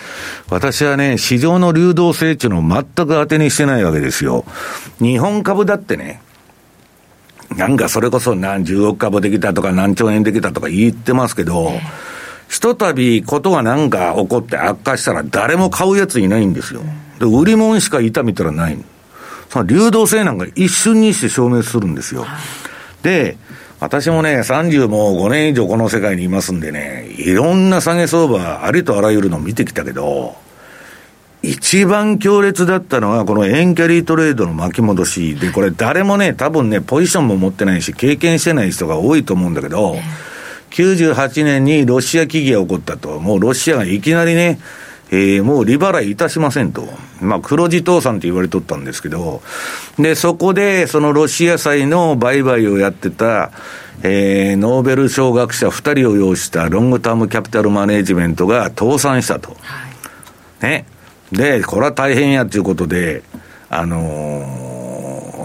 [0.49, 4.43] 私はね、市場の流動性っていうのを全く当てにしてないわけですよ。
[4.99, 6.21] 日本株だってね、
[7.55, 11.71] なんかそれこそ何十億株できたとか何兆円できたとか言ってますけど、
[12.51, 16.81] ひとたびことがなんか起こって悪化したら誰も買うやついないんですよ。
[17.17, 18.77] で、売り物しかいたみたらない。
[19.49, 22.25] その流動性なんか一瞬にして消滅するんですよ。
[23.03, 23.37] で、
[23.79, 30.35] 私もね、30も5年以上この世界にいますんでね、いろんな下げ相場、ありとあらゆるのを見てきたけど、
[31.41, 39.95] 一番強烈だったのは、この円キャリートレードの巻き戻しで、これ誰もね、多分ね、ポジションも持ってないし、経験してない人が多いと思うんだけど、
[40.71, 44.59] 98年にロシア危機が起こったと、もうロシアがいきなりね、
[45.11, 46.87] えー、もう利払いいたしませんと。
[47.19, 49.41] まあ、黒字倒産って言われとったんですけど、
[49.99, 53.51] で、そこで、そのロシア債の売買をやってた、
[54.03, 59.55] えー、ノーベル賞学者2人を要したロングタームキャピタルマネジメントが倒産したと。
[59.61, 59.87] は
[60.61, 60.85] い、ね。
[61.31, 63.23] で、これは大変やということで、
[63.69, 64.80] あのー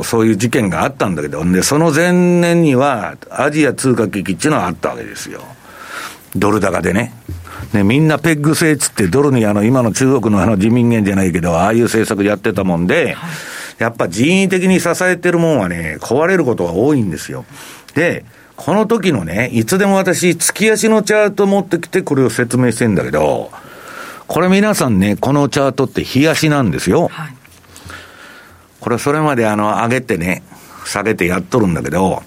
[0.03, 5.43] そういう事件があったんだけど、で、その前年には、アジア通貨危機っていうのはあったわけですよ。
[6.35, 7.15] ドル高でね。
[7.73, 13.33] ね、みんなペッグ制つってドルにあの、今の中国のあの自民元じゃないけど、ああいう政策やってたもんで、はい、
[13.79, 17.45] やっぱ人為的に支えてるもんはね、壊れることが多いんですよ。
[17.95, 18.25] で、
[18.57, 23.51] この時のね、いつでも私、月足のチャート持ってきてこれを説明してんだけど、
[24.27, 27.09] これ皆さんね、このチャートって日足なんですよ。
[27.09, 27.36] はい
[28.87, 30.45] これそれまであの、上げてね、
[30.84, 32.22] 下げてやっとるんだけど、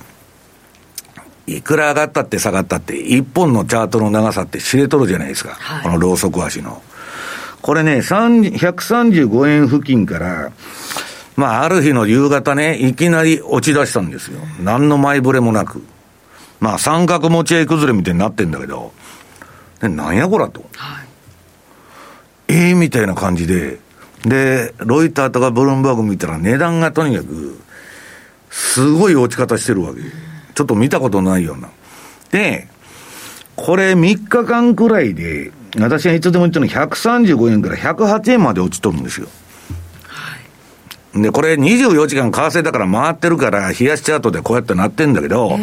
[1.47, 5.51] いくら上がったって下がったって、一本のチャートの長さって知れとるじゃないですか。
[5.51, 6.81] はい、このローソク足の。
[7.61, 10.51] これね、135円付近から、
[11.37, 14.41] まあ、ある日の夕方ね、いきなり落ち出したんですよ。
[14.59, 15.81] 何の前触れもなく。
[16.59, 18.91] まあ、三角持ち合い崩れみたいになってんだけど、
[19.79, 20.65] で、なんやこらと。
[20.75, 21.07] はい、
[22.49, 23.79] ええー、みたいな感じで、
[24.25, 27.59] で、ロイターとかブルームバーグ見たら値段がとにかく、
[28.49, 30.01] すごい落ち方してるわけ。
[30.53, 31.69] ちょっと見たことないような。
[32.31, 32.67] で、
[33.55, 39.27] これ3日間くらいで、私がいつでも言ったの135円から108円まで落ちとるんですよ。
[41.15, 45.59] で、これ24時間為替だから回ってるから、冷やしチャートでこうやってなってんだけど、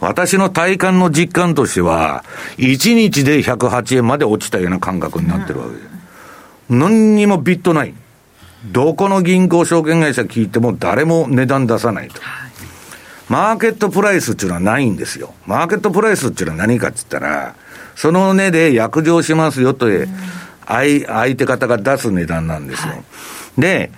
[0.00, 2.24] 私の体感の実感としては、
[2.56, 6.01] 1日で108円まで落ちたような感覚になってるわけです。
[6.72, 7.94] 何にもビットない。
[8.64, 12.20] どこの銀行証券会社聞いても誰も値段出さないと。
[13.28, 15.34] マーケットプライスっていうのはないんですよ。
[15.46, 17.54] マーケットプライスっていうのは何かって言ったら、
[17.94, 19.86] その値で約定しますよと、
[20.66, 22.92] 相相手方が出す値段なんですよ。
[22.92, 23.90] はい、で、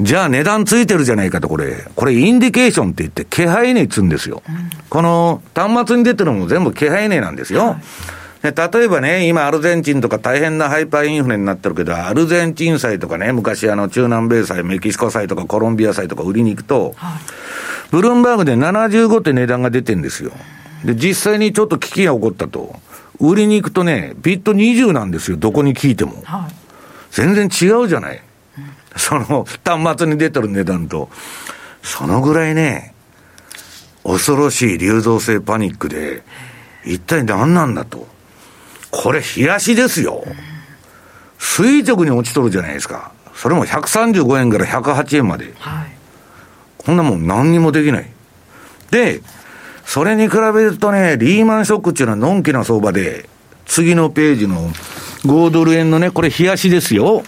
[0.00, 1.86] じゃあ値段ついてるじゃないかと、これ。
[1.94, 4.42] これインディケーションって言って、気配値っつうんですよ。
[4.48, 7.66] うん、この端末に出てるのも全部気配値なんですよ。
[7.66, 7.82] はい
[8.42, 17.20] 例えばね、今アルゼンチンとか大変なハイパーインフレになってるけど、アルゼンチン債とかね、昔あの中南米債、メキシコ債とかコロンビア債とか売りに行くと、はい、
[17.90, 20.30] ブルームバーグで75って値段が出てるんですよ。
[20.84, 22.76] で、実際にちょっと危機が起こったと。
[23.18, 26.22] 売りに行くとね、ビット20なんですよ、どこに聞いても。
[26.24, 26.52] はい、
[27.10, 28.22] 全然違うじゃない。
[28.56, 28.64] うん、
[28.96, 31.10] その、端末に出てる値段と。
[31.82, 32.94] そのぐらいね、
[34.04, 36.22] 恐ろしい流動性パニックで、
[36.84, 38.06] 一体何なんだと。
[38.90, 40.24] これ、冷やしですよ。
[41.38, 43.12] 垂直に落ちとるじゃないですか。
[43.34, 45.54] それも135円から108円まで。
[45.58, 45.88] はい、
[46.78, 48.10] こんなもん何にもできない。
[48.90, 49.20] で、
[49.84, 53.28] それに比べるとね、リーマンショックっていうのはのんきな相場で、
[53.66, 54.70] 次のページの
[55.24, 57.22] 5ドル円のね、これ冷やしですよ。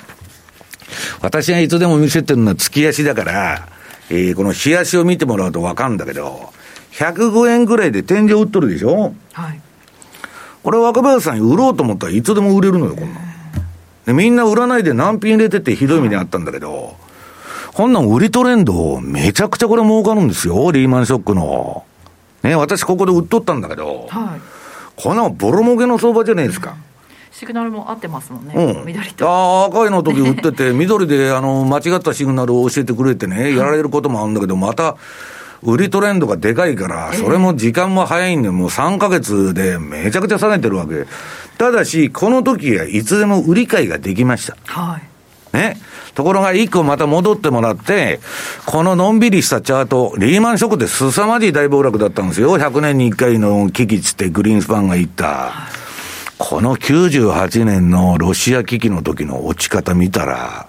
[1.23, 3.69] 私がいつでも見せてるのは月足だから、
[4.09, 6.53] えー、この冷やしを見てもらうとわかるんだけど、
[6.93, 9.61] 105円ぐらいで天井売っとるでしょはい。
[10.63, 13.23] これ若林さんに売ろうと思ったらいつでも売れるのよ、こんなん。
[14.07, 16.97] で、みんな売らないで難品入れててひどい目にあったんだけど、
[17.73, 21.85] こんなん売りトレンド、めちゃくちゃこれ儲かるんですよ、リーマンショックの。
[22.43, 24.41] ね、私ここで売っとったんだけど、はい、
[24.97, 26.77] こんなボロ儲けの相場じゃないですか。
[27.33, 29.27] シグナルも合ってますもんね、うん、緑と。
[29.27, 34.97] ああ、赤いの時売ってて、緑であの間違ったシグナルを教えてくれてね、やられることもあるんだけど、また、
[35.63, 41.07] 売りトレンドがでかいから、それも時間も早いんで、もう3ヶ月でめちゃくちゃ下げてるわけ。
[41.59, 44.57] ただし、この時はいつでも売り買いができました。
[44.65, 45.57] はい。
[45.57, 45.77] ね。
[46.15, 48.21] ところが一個また戻ってもらって、
[48.67, 52.59] こののんびりしたチャート、リーマンショックで凄まじい大暴落だったんですよ。
[52.59, 55.53] 100年に1回の危機つってグリーンスパンが言った。
[56.39, 60.67] この98年のロシア危機の時の落ち方見たら、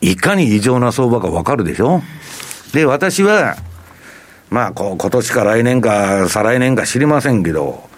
[0.00, 2.02] いかに異常な相場かわかるでしょ？
[2.74, 3.56] で、私は、
[4.50, 7.88] まあ、こう、今年か来年か、再来年か知りませんけど、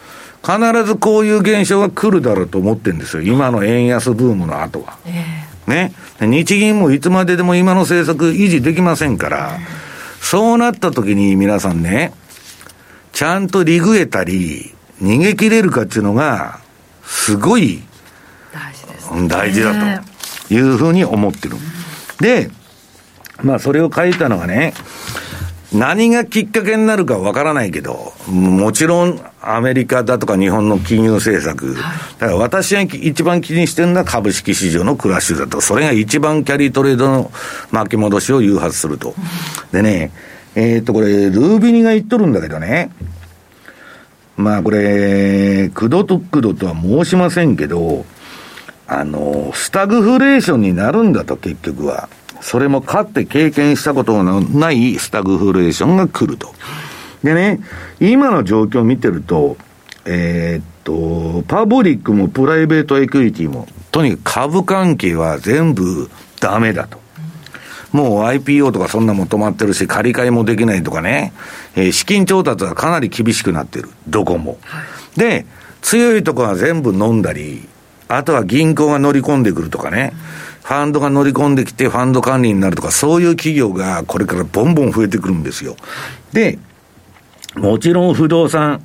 [0.45, 3.23] 必ずこういう現象が来るだろうと思ってるんですよ。
[3.23, 4.99] 今の円安ブームの後は。
[5.67, 5.93] ね。
[6.21, 9.59] 日銀もいつまででも今の政策維持できませんから、
[10.21, 12.13] そうなった時に皆さんね、
[13.13, 16.61] ちゃんとリグえたり、逃げ切れるかっていうのが、
[17.05, 17.83] すごい
[18.53, 20.03] 大事です、ね、大事だ
[20.49, 21.57] というふうに思ってる。
[22.21, 22.51] で、
[23.43, 24.75] まあそれを書いたのがね、
[25.73, 37.31] 何がきっかけになるかわからないけど、もちろんアメリカだとか日本の金融政策、だから私が一番気にしてるのは株式市場のクラッシュだと、それが一番キャリートレードの
[37.73, 39.15] 巻き戻しを誘発すると。
[39.73, 40.13] でね、
[40.55, 42.91] えっ、とこれ、ルービニが言っとるんだけどね、
[44.37, 48.07] まあこれ、くどとくどとは申しませんけど、
[48.87, 52.09] あの、スタグフレーションになるんだと結局は。
[52.47, 56.55] それもかって経験したことのないスタグフレーションが来ると。
[57.25, 57.59] でね、
[57.99, 59.57] 今の状況を見てると、
[60.05, 67.01] えー、っと、パブリックもプライベートエクイティも、とにかく株関係は全部ダメだと。
[67.91, 71.33] もう IPO とかそんなも止まってるし、借り換えもできないとかね、
[71.75, 73.89] えー、資金調達はかなり厳しくなってる。
[74.07, 74.57] どこも。
[74.63, 74.85] は
[75.17, 75.47] い、で、
[75.83, 77.69] 強いとこは全部飲んだり、
[78.07, 80.13] あとは銀行が乗り込んでくるとかね、
[80.67, 85.77] ファンドが乗り込んできてファンド管理になるとか、そういう企業がこれからボンボン増えてくるんですよ。
[86.33, 86.59] で、
[87.55, 88.83] もちろん不動産。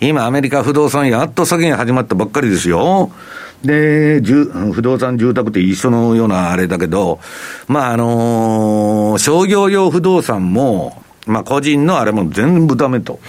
[0.00, 3.12] 今アメリカ不動産やっと先が始まったばっかりですよ。
[3.62, 7.20] で、不動産住宅って一緒のようなあれだけど、
[7.68, 13.20] まあ、あのー、商業用不動産も、まあ、個人のあれも全部ダメと。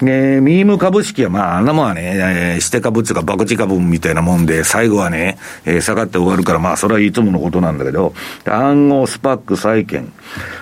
[0.00, 8.12] で、ミーム株式は、まあ、あんなもんはね、えー、して株っていうか、爆地株みたいなもんで、最後はね、えー、下がって終わるから、まあ、それはいつものことなんだけど、
[8.44, 10.12] 暗号、スパック、債券、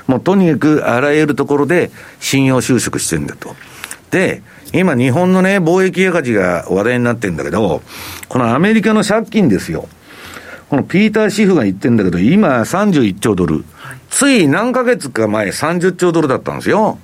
[0.06, 3.56] もうとにかくあらゆるところで信用収縮してんだと。
[4.10, 4.42] で、
[4.74, 7.82] 今、日本のね、貿易赤字が話題になってるんだけど、
[8.28, 9.88] このアメリカの借金ですよ。
[10.68, 13.64] このピーター・シフが言ってんだけど、今31兆ドル。
[14.10, 16.98] つい何ヶ月か前30兆ドルだったんですよ。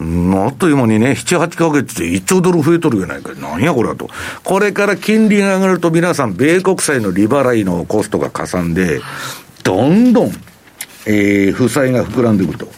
[0.00, 3.34] あっという間にね、7、8ヶ月で1兆ドル増えとるやないか。
[3.34, 4.08] なんやこれはと。
[4.42, 9.00] これから金利が上がると皆さん、米国債の利払いのコストがかさんで、
[9.62, 10.32] どんどん、
[11.06, 12.68] えー、負債が膨らんでくると。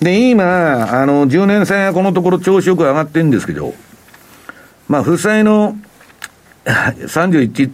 [0.00, 3.74] で、今、あの、10年債はこのところ調子よく上がってるんですけど、
[4.88, 5.76] まあ、負債の
[6.64, 7.70] 31、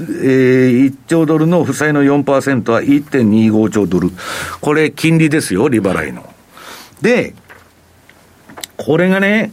[0.00, 4.10] えー、1兆ドルの負債の4%は1.25兆ドル。
[4.60, 6.28] これ、金利ですよ、利払いの。
[7.00, 7.34] で、
[8.78, 9.52] これがね、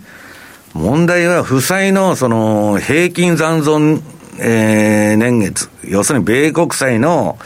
[0.73, 4.01] 問題は負債のその平均残存、
[4.39, 7.37] えー、年月、要するに米国債の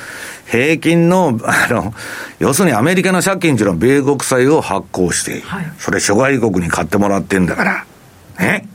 [0.45, 1.93] 平均の、 あの、
[2.39, 7.85] 要するにアメリカの借金っていうのは米国債を発行して、はい、それ諸外国に買ってもらってんだから、
[8.39, 8.67] ね。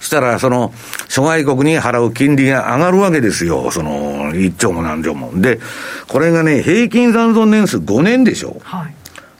[0.00, 0.72] したら、その、
[1.08, 3.70] 諸外国に払う金利が上がるわけですよ。
[3.70, 5.30] その、1兆も何兆も。
[5.40, 5.60] で、
[6.08, 8.60] これがね、平均残存年数5年でしょ。
[8.64, 8.94] はい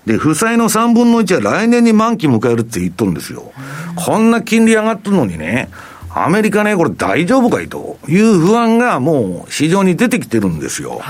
[0.07, 3.53] で、負債の3分の1は来年に満期迎えるって言っとるんですよ。
[3.97, 5.69] こんな金利上がってるのにね、
[6.15, 11.01] アメリカね、これ大丈夫かいという不安がもう市場に出てきてるんですよ。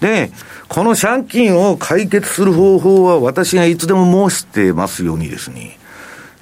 [0.00, 0.30] で、
[0.68, 5.78] この借金を解決する方法は私がいつでも申してますようにですね、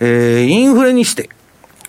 [0.01, 1.31] えー、インフレにして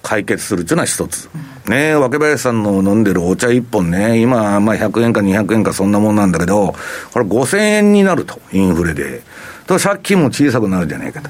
[0.01, 1.29] 解決するというのは一つ。
[1.67, 6.73] ね若林さんの飲んでるお茶一本ね、今、まあ100円か200円かそんなもんなんだけど、
[7.11, 9.21] これ5000円になると、インフレで。
[9.67, 11.29] と借金も小さくなるじゃないかと。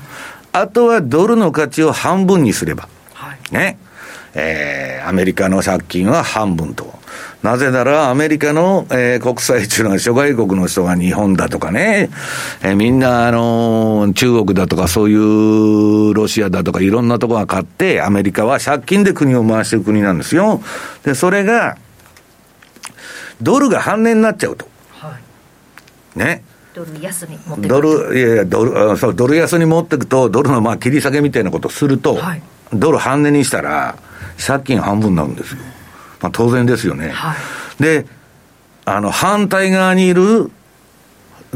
[0.54, 3.78] あとはドルの価値を半分にすれば、はい、ね。
[4.34, 6.98] えー、アメリカの借金は半分と。
[7.44, 12.10] なぜなら、アメリカの、えー、国債っていうのは諸外国の人が日本だとかね、
[12.62, 20.62] えー、みんな、あのー、中国だとかそういうロシアだとかいろんなとこが買って、アメリカは借金で国を回してる国なんですよ。
[21.04, 21.78] で、それが、
[23.42, 24.68] ドルが半値になっちゃうと。
[25.00, 25.16] は
[26.16, 26.44] い、ね。
[26.78, 32.42] ドル安に持ってくドル、いやいや、ドル、そう、ドル安に持っていくと、ドルのまあ切り下げみたいなことをすると、はい、
[32.72, 33.98] ドル半値にしたら、
[34.46, 35.60] 借金半分になるんですよ。
[36.22, 37.10] まあ当然ですよね。
[37.10, 37.34] は
[37.80, 38.06] い、で、
[38.86, 40.52] あの、反対側にいる、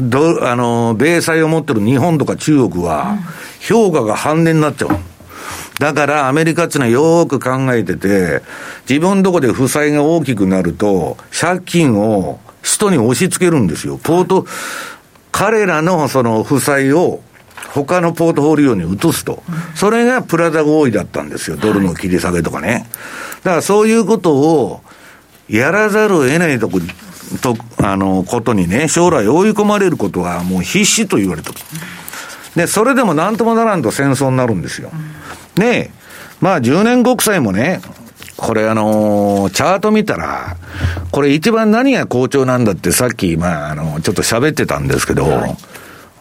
[0.00, 3.16] ドあの、米債を持ってる日本とか中国は、
[3.60, 4.88] 評価が半値になっちゃう。
[5.78, 8.42] だからアメリカっていうのはよく考えてて、
[8.88, 13.98] 自分どこで負債が大きくなると、借金を人に押し付けるんですよ。
[14.02, 14.46] ポート、
[15.42, 17.20] 彼らのその負債を
[17.74, 19.42] 他のポートフォリオに移すと。
[19.74, 21.56] それがプラザ合意だったんですよ。
[21.56, 22.86] ドルの切り下げとかね。
[23.42, 24.82] だからそういうことを
[25.48, 26.78] やらざるを得ないとこ、
[27.42, 31.56] と、あの、ことにね、将来追い込まれることはもう必至と言われてる。
[32.54, 34.92] で、それでもなんともならんと戦争になるんですよ。
[35.56, 35.90] で、
[36.40, 37.80] まあ10年国債もね、
[38.42, 40.56] これあのー、チャート見たら、
[41.12, 45.56] これ一番何が好調なんだってさっき、まあ、あの、ちょっと喋ってたんですけど、はい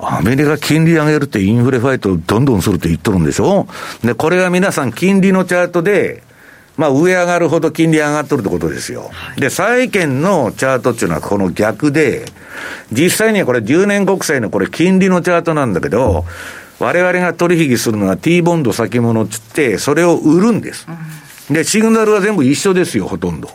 [0.04, 3.68] アメリカ金利上げるってインフレファイトどんどんするって言っとるんでしょ？
[4.04, 6.24] で、これが皆さん金利のチャートで、
[6.76, 9.12] まあ上上がるほど金利上がっとるってことですよ。
[9.38, 12.26] で、債券のチャートっていうのはこの逆で、
[12.92, 16.26] 実際にはこれ10年国債のこれ金利のチャートなんだけど、
[16.80, 20.88] 我々が取引するのは T ボンド先物っつって、それを売るんです。
[21.52, 23.50] で、シグナルは全部一緒ですよ、ほとんど。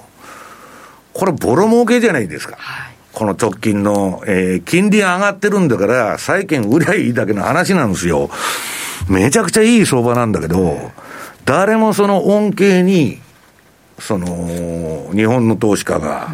[1.13, 2.57] これボロ儲けじゃないですか。
[2.59, 8.29] はいこの直近の、えー、金利上がってるんだから、債券売りゃいいだけの話なんですよ。
[9.09, 10.93] めちゃくちゃいい相場なんだけど、
[11.47, 13.19] 誰もその恩恵に、
[13.99, 16.29] その、日本の投資家が、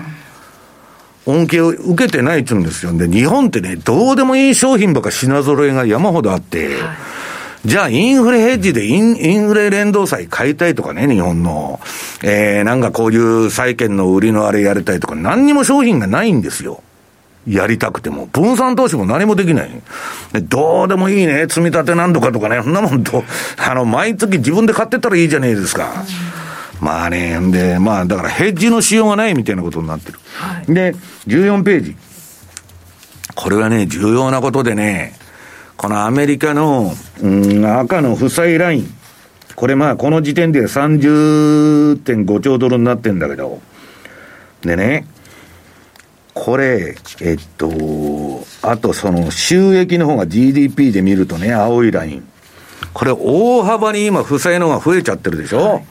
[1.24, 2.92] 恩恵を受けてないっつうんですよ。
[2.98, 6.78] で、日本ってね、どうでもいい商品ばっか品揃えが山ほどあって、はい
[7.64, 11.78] じゃあ、インフレヘッジでインインフレ連動債買いたいとかね、日本の。
[12.24, 16.82] えー、なんかこういう債券の売りのあれやりたいとか、何にも商品がないんですよ。
[17.46, 18.26] やりたくても。
[18.26, 19.70] 分散投資も何もできない。
[20.42, 21.46] どうでもいいね。
[21.48, 22.60] 積み立て何度かとかね。
[22.62, 23.22] そんなもんと、
[23.58, 26.04] あの、毎月自分で買ってったらいいじゃねえですか。
[26.80, 30.18] まあね、んで、まあ、だからヘッジのしようがないみたいなことになってる。
[30.34, 30.96] はい、で、
[31.28, 31.96] 14ページ。
[33.36, 35.14] これはね、重要なことでね、
[35.76, 38.94] このアメリカの、うん、赤の負債ライン。
[39.56, 43.60] これまあ、この時点で30.5兆ドルになってんだけど。
[44.62, 45.06] でね、
[46.34, 52.28] これ、えっと、あとその収益の方が GDP で見るとね、青いライン。
[52.94, 55.84] これ大幅に今負債の方が増えちゃってるでしょ、はい、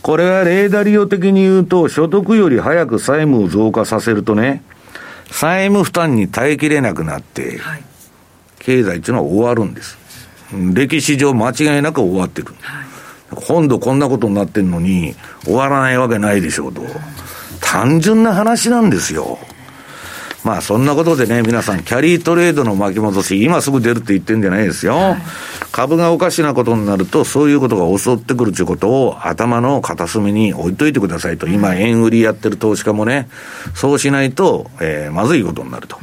[0.00, 4.62] これはレーダリオ的に言うと、所得より早く債務を増加させるとね、
[5.30, 7.89] 債務負担に耐えきれなくなって、はい
[8.60, 9.98] 経済っていうのは終わるんです。
[10.72, 12.54] 歴史上間違いなく終わってる。
[12.60, 15.14] はい、今度こんなことになってんのに、
[15.44, 16.82] 終わらないわけないでしょうと。
[17.60, 19.38] 単純な話なんですよ。
[20.42, 24.96] まあそんなことでね、皆さん、キャリートレードの巻き戻し、今すぐ出るって言ってんじゃないですよ。
[24.96, 25.22] はい、
[25.70, 31.46] 株がおかしなことになると、そういうことが襲ってくるということを頭の片隅に置いといてくださいと。
[31.46, 33.28] 今、円売りやってる投資家もね、
[33.74, 35.98] そうしないと、えー、まずいことになると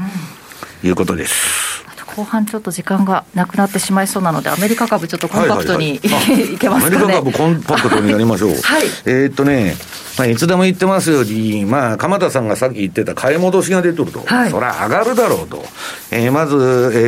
[0.84, 1.84] いうことです。
[2.18, 6.98] 後半ちょっと時間がなくなってしまいそうなので、アメリカ株ちょっとコンパクトに、はいはい、 いけますかね。
[6.98, 8.50] アメリカ株コンパクトにやりましょう。
[8.60, 9.78] はい、えっとね、
[10.18, 14.24] まあ、いつでも言ってますように、まあ、鎌田さんがさっき言ってた買い戻しが出てると。
[14.26, 15.64] はい、それは上がるだろうと。
[16.10, 16.58] えー、まず、え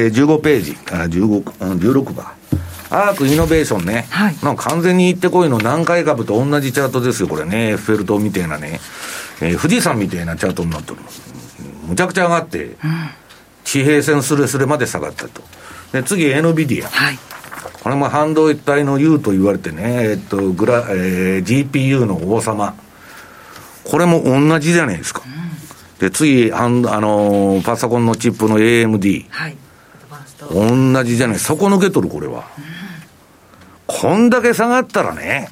[0.07, 1.44] ー、15ページ、あ15、
[1.80, 2.27] 16番。
[2.91, 4.06] アークイノベーションね。
[4.11, 4.36] はい。
[4.44, 7.69] なんか完全に行ってこいの南海株と同じチャートですよ、これね。
[7.69, 8.80] エッフェル塔みたいなね。
[9.41, 10.98] えー、富士山みたいなチャートになってる。
[11.88, 12.76] むちゃくちゃ上がって、うん、
[13.64, 15.41] 地平線すれすれまで下がったと。
[15.91, 16.84] で、次、NVIDIA。
[16.84, 17.19] はい。
[17.84, 22.76] これも半導体の U と言われてね、えっと、グラ、えー、GPU の王様。
[23.84, 25.23] これも同じじゃないですか。
[25.26, 29.26] うん、で、次、あのー、パソコンのチップの AMD。
[29.30, 29.57] はい。
[30.52, 31.40] 同じじゃない。
[31.40, 32.48] そこ抜けとる、これは。
[32.57, 32.64] うん、
[33.88, 35.49] こんだけ下がったらね、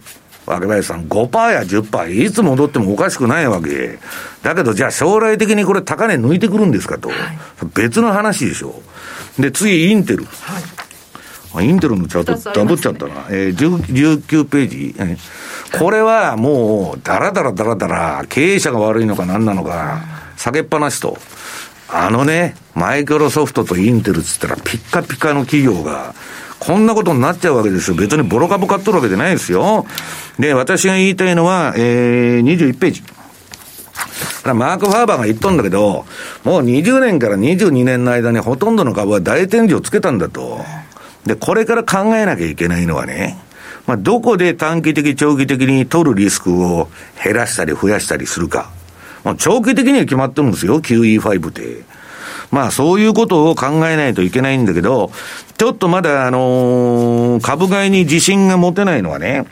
[0.48, 4.00] 若林さん、5%や10%、いつ戻ってもおかしくないわけ。
[4.44, 7.10] だけど、じゃあ将来的にこれ高値抜いてくるんですかと。
[7.10, 7.18] はい、
[7.76, 8.82] 別の話でしょ。
[9.38, 10.26] で、次、インテル。
[11.52, 13.28] はい、インテルのチャート、ダブっちゃったな。
[13.30, 14.96] えー、19ページ。
[14.98, 20.02] えー、これはもう、だらだらだらだら、経営者が悪いのか何なのか、
[20.38, 21.18] 下げっぱなしと。
[21.90, 26.14] あのね、マイクロソフトとインテルっつったら、ピッカピカの企業が、
[26.60, 27.98] こんなことになっちゃうわけですよ。
[27.98, 29.86] 別にボロ株買っとるわけじゃないですよ。
[30.40, 33.04] で、私が言いたいのは、えー、21ページ。
[34.46, 36.06] マーク・ファーバーが言っとんだけど、
[36.44, 40.60] もう20年から22年の間にほとんどの株は大天井をつけたんだと。
[41.26, 43.38] で、これから考えなきゃいけないのはね、
[43.86, 46.90] まあ、どこで短期的、長期的に取るリスクを
[47.24, 48.70] 減らしたり増やしたりするか。
[49.24, 51.97] まあ、長期的には決まってるんですよ、QE5 って。
[52.52, 55.12] まあ、そういうことを考えないといけないんだけど、
[55.58, 59.46] ちょっとまだ、あのー、株買いに自信が持てないのはね、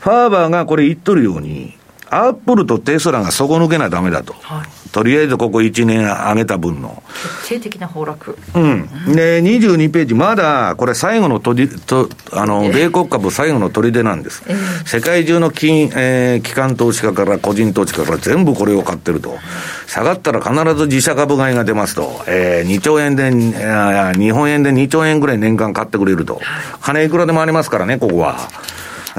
[0.00, 1.76] ファーバーがこれ言っとるように、
[2.10, 4.34] アップルとテスラが底抜けなダメだと。
[4.34, 7.02] はい、とりあえずここ1年上げた分の。
[7.48, 8.38] 決定的な崩落。
[8.54, 8.88] うん。
[9.14, 14.42] で、22ページ、まだ、これ最後のとり、と、あの、米国株最後の砦なんです。
[14.46, 19.38] えー、世界中の金、えー、機関投資家から個人投資家から全部これを買ってると。
[19.86, 22.22] 下がったら必ず自社株買いが出ますと。
[22.26, 26.38] えー、2兆円で、日本円で2兆円ぐらい年間買ってくれると。
[26.82, 28.36] 金いくらでもありますからね、ここは。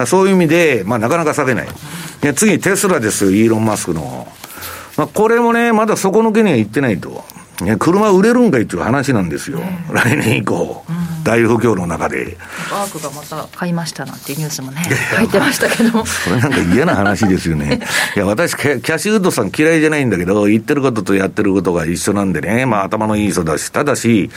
[0.05, 1.67] そういう意味で、まあ、なかなか下げない。
[2.21, 4.27] で次、テスラですイーロン・マスクの。
[4.97, 7.23] まあ、これもね、まだ底抜けには行ってないと。
[7.61, 9.59] ね、車売れるんかいっていう話なんですよ、
[9.91, 12.37] 来年以降、うん、大不況の中で。
[12.71, 14.81] バークがまた買いましたなんていうニュースもね、
[15.15, 16.03] 入ってましたけど。
[16.05, 17.79] それなんか嫌な話ですよね。
[18.15, 24.31] いや、私、キャシュウッドさん嫌いじゃないんだけど、言ってることとやってることが一緒なんでね、まあ頭のいい人だし、ただし、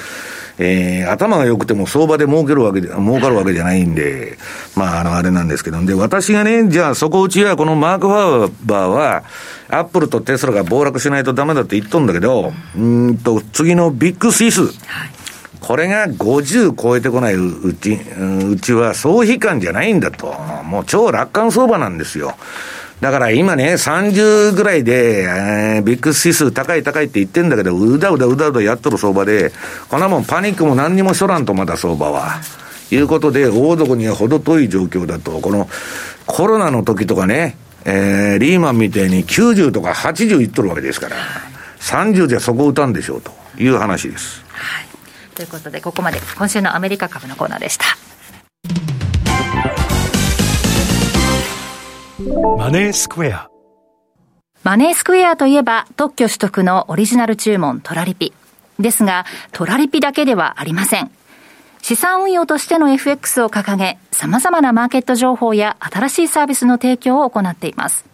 [0.59, 4.39] えー、頭が良くても相場で儲けるわけで、儲かるわけじゃないんで、
[4.75, 9.25] まあ、あの、あれなんですけど、で、私がね、じゃあそこうちは、このマーク・ファーバーは、
[9.69, 14.63] アップルとテスラが暴落しないとダメだって言っとんだけど、うんと、次のビッグスイス。
[15.61, 20.33] これが50超えてこないうち、うちは総悲観じゃないんだと。
[20.65, 22.37] もう超楽観相場なんですよ。
[23.01, 29.53] だから今ね、30ぐらいで、えー、ビッグ指数高い高いって言ってんだけど、うだうだうだうだやっとる相場で、
[29.91, 32.41] こんなもんパニックも何にもしとらんと、まだ相場は。
[32.91, 35.69] いうことで、大底には程遠い状況だと、この
[36.25, 41.17] コロナの時とかね、えー、リーマンみたいに90とか80いっとるわけですから、
[41.81, 44.43] 30じゃそこ打たんでしょうという話です。
[44.49, 44.87] はい。
[45.35, 47.85] ということで、ここまで今週のアメリカ株のコーナーでした。
[52.27, 53.49] マネースクエア。
[54.65, 58.33] マネースクエアといえば特許取得のオリジナル注文トラリピ。
[58.81, 61.13] ですが、トラリピだけではありません。
[61.83, 68.05] 資産運用としての FX を掲げ、様々なマーケット情報や新しいサービスの提供を行っています。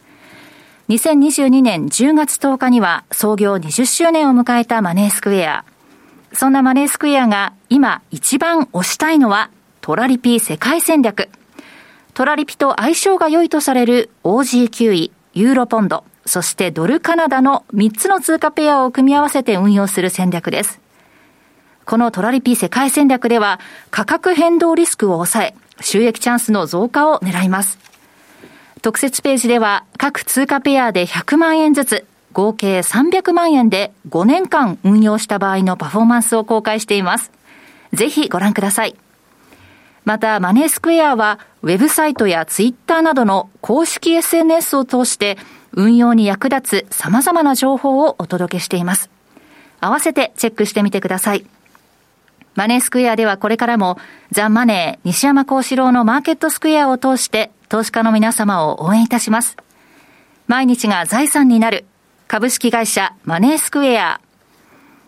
[0.90, 5.64] 2022年10月10日には創業20周年を迎えたマネースクエア。
[6.34, 9.48] そんなマネースクエアが今一番推したいのは
[9.80, 11.30] トラリピ世界戦略。
[12.14, 20.80] トラリピと相性が良いとされる OG9 位、ユーロポンド、そしてドルカナダの3つの通貨ペアを組み合わせて運用する戦略です。
[21.86, 23.60] このトラリピ世界戦略では
[23.90, 27.78] 価格変動リスクを抑え、収益チャンスの増加を狙います。
[28.82, 37.32] 特設ページでは各通貨ペアで100万円ずつ、合計300万円で5年間運用した場合のパフォーマンスを公開しています。
[37.94, 38.96] ぜひご覧ください。
[40.04, 45.38] また、マネースクエアは、ウェブサイトやツイッターなどの公式 SNS を通して、
[45.72, 49.10] 運用に役立つ様々な情報をお届けしています。
[49.80, 51.46] 合わせてチェックしてみてください。
[52.54, 53.98] マネースクエアではこれからも、
[54.30, 59.56] ザ・マネー、西山幸四郎のマーケットスクエアを通して、投資家の皆様を応援いたします。
[60.46, 61.86] 毎日が財産になる、
[62.28, 64.20] 株式会社マネースクエア。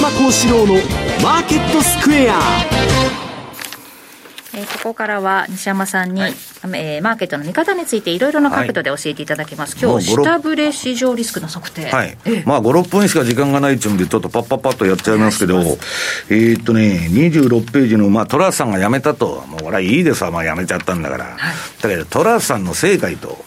[0.00, 0.74] 山幸四郎の
[1.24, 2.38] マーケットスクエア。
[4.54, 6.34] えここからは西山さんに、はい、
[6.74, 11.86] えー、マーケットの見方についていろいろな角度で教えていただきます、はい、今日下振れ市場リスクの測定。
[11.86, 12.16] はい、
[12.46, 19.44] まあ56分しか時間がないっちゅうんでちょっとパッパッパッとやっちゃいますけどえー、っとね26ページの、まあ、トラスさんが辞めたと。
[19.48, 20.22] もうこれはいいです。
[20.22, 21.36] わ、まあ、辞めちゃったんだから、はい、
[21.82, 23.44] だけどトラスさんの正解と。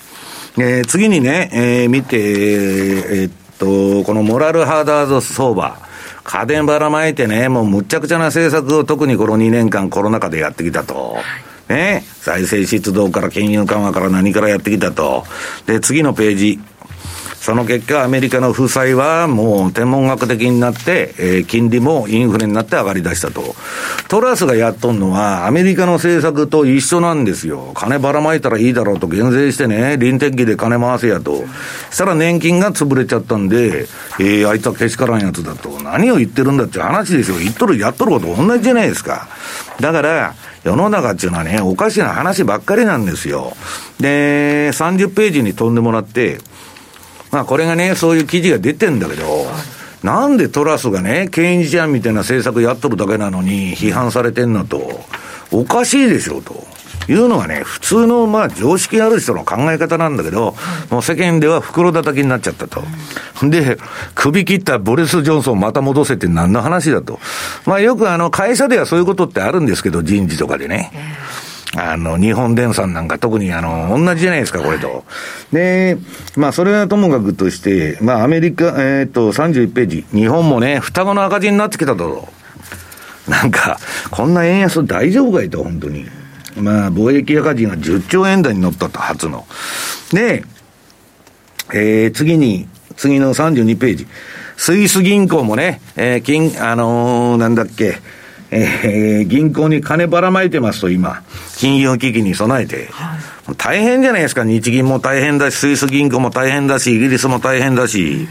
[0.58, 5.90] えー、次にね、えー、見て、えー、っと、このモラルハーダード相場。
[6.32, 11.18] 家電ばらまいてね、もうむっちゃくちゃな政策を特にこの2年間コロナ禍でやってきたと。
[11.68, 15.26] ね、財政出動から金融緩和から何からやってきたと。
[15.66, 16.62] で、次のページ。
[17.42, 23.56] その結果、アメリカの負債はもう天文学的になって、えー、金利もインフレになって上がり出したと。
[24.10, 27.72] トラスがやっとんのは、アメリカの政策と一緒なんですよ。
[27.74, 31.44] 金ばらまいたらいいだろうと減税してね、臨転機で金回せやと。
[31.90, 33.88] したら年金が潰れちゃったんで、
[34.20, 35.82] えー、あいつはけしからんやつだと。
[35.82, 37.40] 何を言ってるんだって話でしょ。
[37.40, 39.28] 言っとる、やっとること同じじゃないですか。
[39.80, 43.54] だから、世の中っていうのはね、おかしな話ばっかりなんですよ。
[44.00, 46.38] で、30ページに飛んでもらって、
[47.32, 49.48] まあこれがね、そういう記事が出てんだけど、
[50.04, 55.02] なんでトラスがね、ケインジャンみたいな政策やっとるだけなのに批判されてんのと、
[55.52, 56.72] おかしいでしょうと。
[57.10, 60.56] いうのがね、普通のまあ常識ある人の考え方なんだけど、
[60.90, 62.84] もう世間では袋叩きになっちゃったと。
[63.44, 63.78] で、
[64.16, 67.20] 首切ったボリス・ジョンソンまた戻せって何の話だと。
[67.66, 70.92] まあよくあの会社ではそういうことってあるんですけど、人事とかでね。
[71.78, 75.06] あの、日本電産なんか特にあの、同じじゃないですか、これと。
[75.54, 75.98] で、
[76.36, 80.06] まあ、それはともかくとして、まあ、アメリカ、えー、っと、31ページ。
[80.12, 82.28] 日本もね、双子の赤字になってきたと。
[83.28, 83.80] なんか、
[84.10, 86.06] こんな円安大丈夫かいと、本当に。
[86.58, 89.46] まあ、貿易赤字が10兆円台に乗ったと、初の。
[90.12, 90.44] で、
[91.74, 92.68] えー、次に、
[92.98, 94.08] 次の32ページ。
[94.58, 98.00] スイス銀行もね、えー、金、あのー、なんだっけ、
[98.52, 101.24] えー、銀行に金ばらまいてますと、今。
[101.58, 102.90] 金融危機に備えて。
[102.92, 103.18] は
[103.52, 104.44] い、大変じゃないですか。
[104.44, 108.28] 日銀も大変だし、スイス銀行も大変だし、イギリスも大変だし。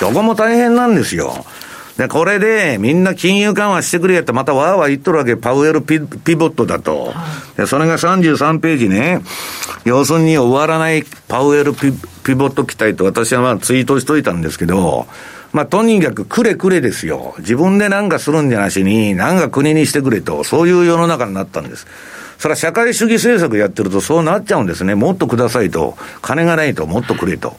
[0.00, 1.44] どこも大変なんですよ。
[1.98, 7.12] で、これで、みんな金融緩和してくれやってまたわーわー言っとるわけ、パウエルピピボットだと。
[7.56, 9.20] で、それが33ページね。
[9.84, 11.92] 要するに終わらないパウエルピ
[12.22, 15.08] ピボット期待と私はまあツイートしといたんですけど、
[15.52, 17.34] まあ、とにかくくれくれですよ。
[17.38, 21.86] 自分で何かするんじゃなしに、何か国にしてくれと、そういう世の中になったんです。
[22.38, 24.94] それは社会主義政策やってるとそうなっちゃうんですね。
[24.94, 25.96] もっとくださいと。
[26.22, 27.56] 金がないと、もっとくれと。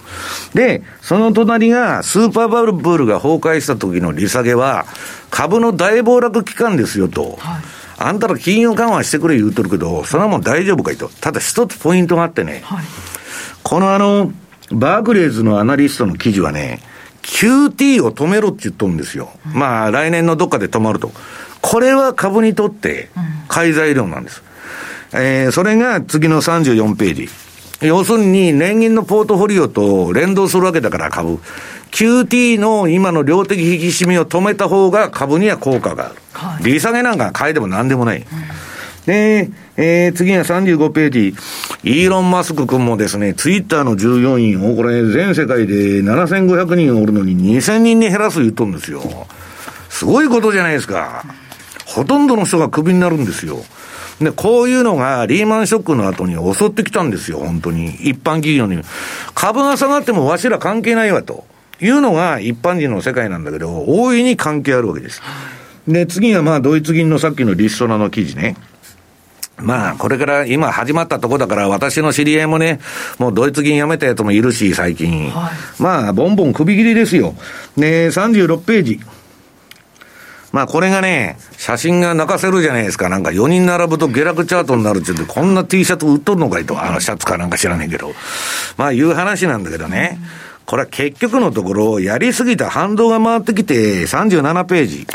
[0.53, 4.85] で、その隣が、スーパーバブルが崩壊した時の利下げは、
[5.29, 7.37] 株の大暴落期間ですよと。
[7.39, 7.61] はい
[8.01, 11.09] あんたら金融緩和してくれ言うとるけど、それはもう大丈夫かいと。
[11.19, 12.85] ただ一つポイントがあってね、はい、
[13.61, 14.31] このあの、
[14.71, 16.79] バークレーズのアナリストの記事はね、
[17.21, 19.29] QT を止めろって言っとるんですよ。
[19.47, 21.11] うん、まあ、来年のどっかで止まると。
[21.61, 23.09] これは株にとって
[23.47, 24.41] 買い材料なんです。
[25.13, 27.29] うん、えー、それが次の34ページ。
[27.81, 31.39] 要するに、年金のポートフォリオと連動するわけだから株。
[31.91, 36.15] QT の今の量的引き締めを止めた方が株には効果がある。
[36.33, 38.19] はい、利下げなんか買えでも何でもない。
[38.19, 38.25] うん
[39.09, 39.49] で、
[39.81, 41.35] えー、次は35ページ。
[41.83, 49.01] イーロン・マスク君もですね、ツイッターの従業員を、これ、全世界で7500人おるのに2000人に減らす言っとんですよ。
[49.87, 51.23] すごいことじゃないですか。
[51.85, 53.63] ほとんどの人がクビになるんですよ。
[54.19, 57.87] で、こういうのがリーマンショックの後に襲ってきたんですよ、本当に。
[57.87, 58.81] 一般企業に。
[59.33, 61.45] 株が下がってもわしら関係ないわと。
[61.81, 65.21] いうのが一般人の世界なんだけど、大いに関係あるわけです。
[65.87, 68.57] で、次はまあ、ドイツ銀のさっきのリストラの記事ね。
[69.61, 72.79] まあ、これから今始まったとこだから、私の知り合いもね、
[73.17, 75.29] もうドイツ銀辞めたやつもいるし、最近。
[75.29, 77.35] はい、まあ、ボンボン首切りですよ。
[77.75, 78.99] ね36ページ。
[80.51, 83.07] まあ、これがね、写真が泣かせるじゃないですか。
[83.09, 86.81] なんか4人並ぶと下落チャートになるって言って、こんな T シャツ売っとるのかいと。
[86.81, 88.13] あのシャツかなんか知らねえけど。
[88.77, 90.19] まあ、いう話なんだけどね。
[90.43, 95.07] うんこれは結局のところ、やりすぎた反動が回ってきて、37ページ。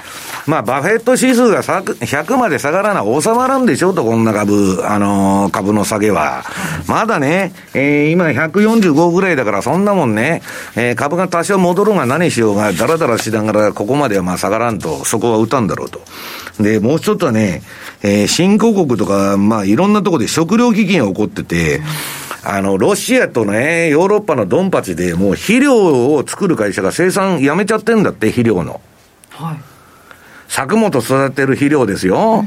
[0.49, 6.43] まあ、バフェット指数が100まで下がらない、収まらんでしょと、こんな株、あのー、株の下げは。
[6.89, 10.43] まだね、えー、今145ぐらいだから、そんなもんね、
[10.75, 16.01] えー、株が多少戻るが何しようが、だらだらしながら、ここまではまあ下がらんと、そこは打たんだろうと。
[16.59, 17.63] で、もう一つはね、
[18.07, 21.81] えー、新興国とか、まあ、いろんなところで食料危機が起こってて、
[22.45, 28.83] あの、ロシアとね、ヨーロッパのドンパチでもう肥料を作る会社が生産やめちゃってんだって、肥料の。
[29.31, 29.57] はい。
[30.49, 32.45] 作物育てる肥料ですよ。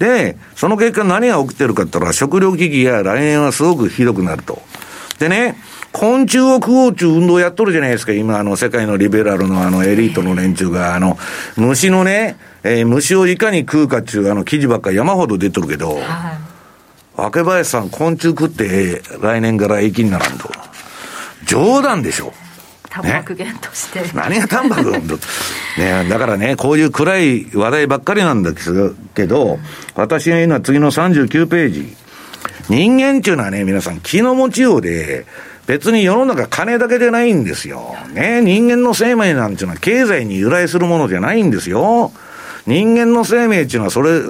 [0.00, 4.62] うん、で、その結果何が起きてるかって言ったら、食料危機が来年はすごくひどくなると。
[5.18, 5.56] でね、
[5.90, 11.18] 昆虫を食おうっていう運動やっとるじゃないですか、今、あの、世界のリベラルのあの、エリートの連中が、あの、
[11.56, 16.00] 虫のね、えー、虫をいかに食うかっていうあの、記事ばっか山ほど出とるけど、はい
[17.16, 20.50] 若林さん、昆虫食って、来年から駅にならんと。
[21.46, 22.32] 冗談でしょ。
[22.90, 25.18] タンパク源として、ね、何がタンパク源
[25.78, 29.58] ね、だからね、こういう暗い話題ばっかりなんだけど、
[29.94, 31.96] 私が言うのは次の39ページ。
[32.68, 35.26] 人間っていうのはね、皆さん、気の持ちようで、
[35.66, 37.94] 別に世の中金だけじゃないんですよ。
[38.12, 42.12] ね、人間の生命なんていうのは経済に由来するものじゃないんですよ。
[42.66, 44.20] 人間の生命っていうのはそれ、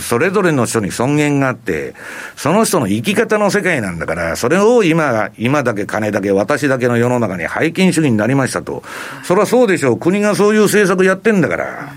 [0.00, 1.94] それぞれの人に尊厳があって、
[2.36, 8.82] その人の生き方の世界なんだから、それを今、今だけ金だけ私だけの世の中に拝金主義になりましたと。
[9.22, 9.98] それはそうでしょう。
[9.98, 11.92] 国がそういう政策やってんだから。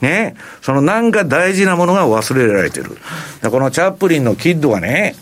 [0.00, 0.36] ね。
[0.62, 2.96] そのなんか大事なものが忘れられてる。
[3.50, 5.16] このチャップリンのキッドがね、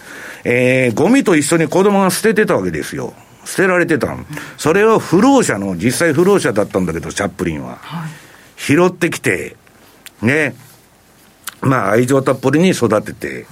[0.44, 3.14] えー、ゴミと一緒に子供が捨ててたわけですよ。
[3.44, 4.16] 捨てられてた
[4.56, 7.78] それを不老者の、実際不老者だったんだけど、チャップリンは。
[7.80, 8.10] はい、
[8.56, 9.56] 拾ってきて、
[10.24, 10.54] ね、
[11.60, 13.46] まあ愛情たっぷりに育てて、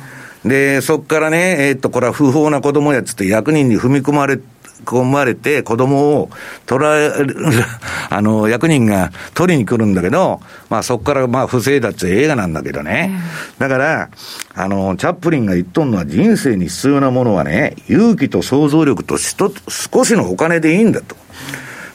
[0.45, 4.41] で、そっからね、えー、っと、これは不法な子供やつって役人に踏み込まれ
[4.85, 6.31] 込まれて子供を
[6.67, 7.37] 取られる、
[8.11, 13.13] あの、役人が取りに来るんだけど、まあそこからまあ不正だって映画なんだけどね。
[13.59, 14.09] だから、
[14.55, 21.17] あの、チャップリンが言っとんのは人生に必要なものはね、勇気と想像力と少しのお金でいいんだと。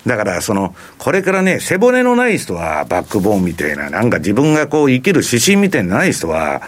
[0.07, 6.61] だから、その、これからね、背骨のない人は、バックボーンみたいな、なんか自分がこう生きる指針みたいなない人は、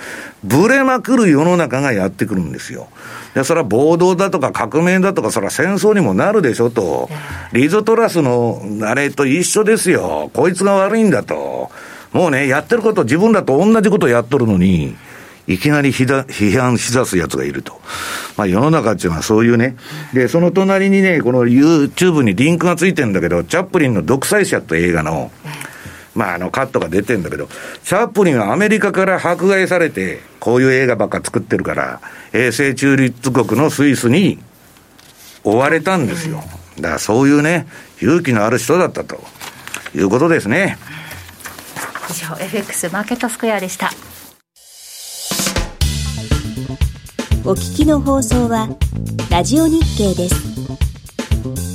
[0.43, 2.89] ブレまくる世の中がやってくるんですよ。
[3.33, 7.09] で、それは暴動だとか革命だとか、それは戦争にもなるでしょと。
[7.53, 10.29] リゾトラスのあれと一緒ですよ。
[10.33, 11.71] こいつが悪いんだと。
[12.11, 14.95] もうね、やってること自分らと同じことやっとるのに、
[15.49, 17.73] いきなり批判しだす奴がいると。
[18.37, 19.75] まあ世の中っていうのはそういうね。
[20.13, 25.31] で、その隣にね、この YouTube にリンクがついてんだけど、チャップリンの独裁者って映画の、
[26.13, 27.49] まあ、あの、カットが出てんだけど、
[27.83, 31.99] チャップリンはアメリカから迫害されて、こういう映画ばっか作ってるから、
[32.31, 34.37] 永世中立国のスイスに
[35.43, 36.43] 追われたんですよ。
[36.75, 37.65] だからそういうね、
[38.01, 39.19] 勇気のある人だったと
[39.95, 40.77] いうことですね。
[42.09, 43.91] 以上、FX マーケットスクエアでした。
[47.49, 48.69] お聞きの放送は
[49.31, 51.68] ラジオ日経です。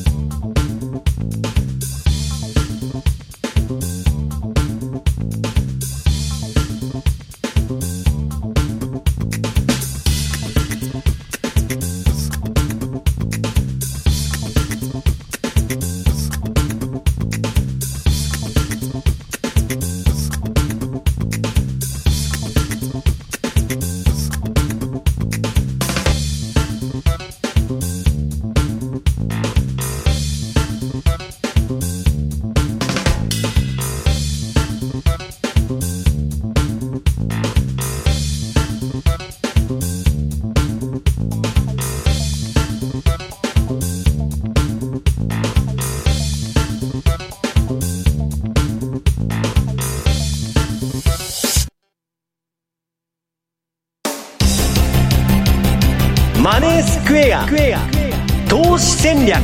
[58.48, 59.42] 投資戦略。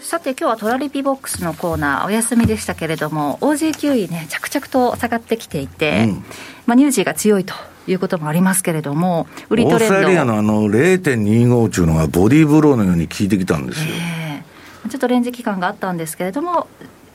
[0.00, 6.24] さて今日はトラリピボックスのコーナーお休みでしたけれども OG9 位ね着々と下がってきていて、うん、
[6.64, 7.52] まあ、ニュージーが強いと
[7.86, 16.68] いうこともありますけれども売りトレンドオーストラリアのあの0.25中のがボディーブローのように効いてきたんですよ、えー、ちょっとレンジ期間があったんですけれども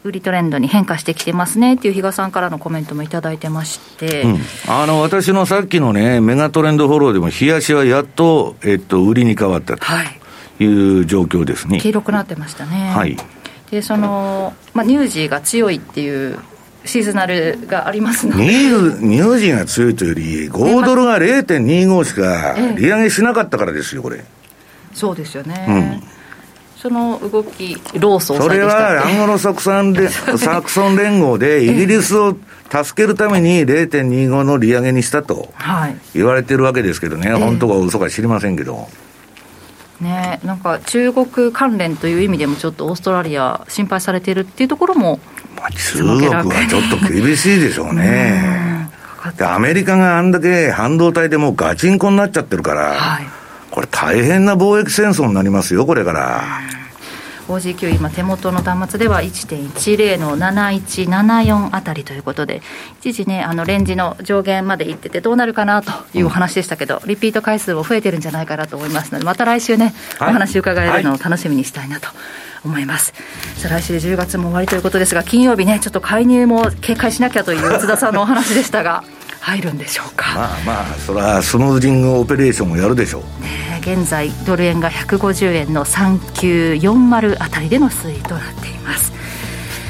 [0.03, 9.85] 売りトレンドに変化してきてますねっていう比嘉さんからのコメントも頂いてまして、うん、あの私のさっきのね、メガトレンドフォローでも、冷やしはやっと、えっと、売りに変わったと
[10.61, 11.79] いう状況ですね。
[11.79, 12.91] 黄色くなってましたね。
[12.93, 13.15] はい、
[13.71, 16.37] でその、まあ、ニュージーが強いっていう
[16.83, 24.25] シーズナルがありますのでニュニュージーが強いというより、5ドルが0.25しか利上げしなかったからですよ、これ。
[24.93, 26.01] そうですよね。
[26.03, 26.12] うん
[26.83, 32.35] その動き、ローソンそれはアンゴロサクサンでサクソン連合で、イギリスを
[32.69, 35.53] 助けるために0.25の利上げにしたと
[36.13, 38.89] 言われてるわけですけどね、はい、本当か嘘か知りませんけど。
[40.01, 45.21] ね、なんか中国関連という意味でも、ちょっとオーストラリア、心配されているっていうところも、
[45.55, 48.89] まあ、中国はちょっと厳しいでしょうね。
[49.37, 53.42] でアメリカがあんだけ半導体でもうガチンコになっちゃってるから、はい、
[53.73, 56.43] これ大変な貿易戦争になりますよ、これから。
[57.47, 62.61] OG9 今手元の端末では1.10の7174あたりということで
[63.01, 72.07] 一時ねあのレンジの上限までいっててどうなるかなというお話でしたけど、うん、リピート回数も増えてるんじゃないかなと思いますのでまた来週ね、はい、お話伺えるのを楽しみにしたいなと
[72.63, 73.13] 思います、
[73.57, 79.03] さあ来週で10月も終わりということですが金曜日ねちょっと介入も警戒しなきゃという津田さんのお話でしたが
[79.43, 80.35] 入るんでしょうか。
[80.35, 89.11] まあまあそれはスムージングオペレーションをやるでしょう、ね、現在ドル円が150円の3940あたりでの推移となっています。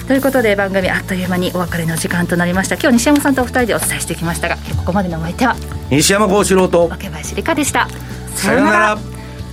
[0.08, 2.76] ということで番組あっという間にお別れの時間となりました。
[2.76, 5.56] 今日西山さんとお二人でお伝えしてきましたがここまでのお相手は
[5.92, 7.88] 西山幸四郎と若林理香でした。
[8.36, 8.98] さようなら。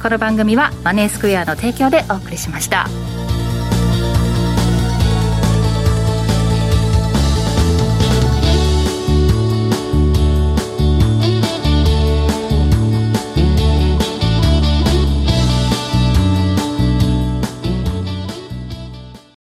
[0.03, 2.89] この番組はマネースクエアの提供でお送りしました。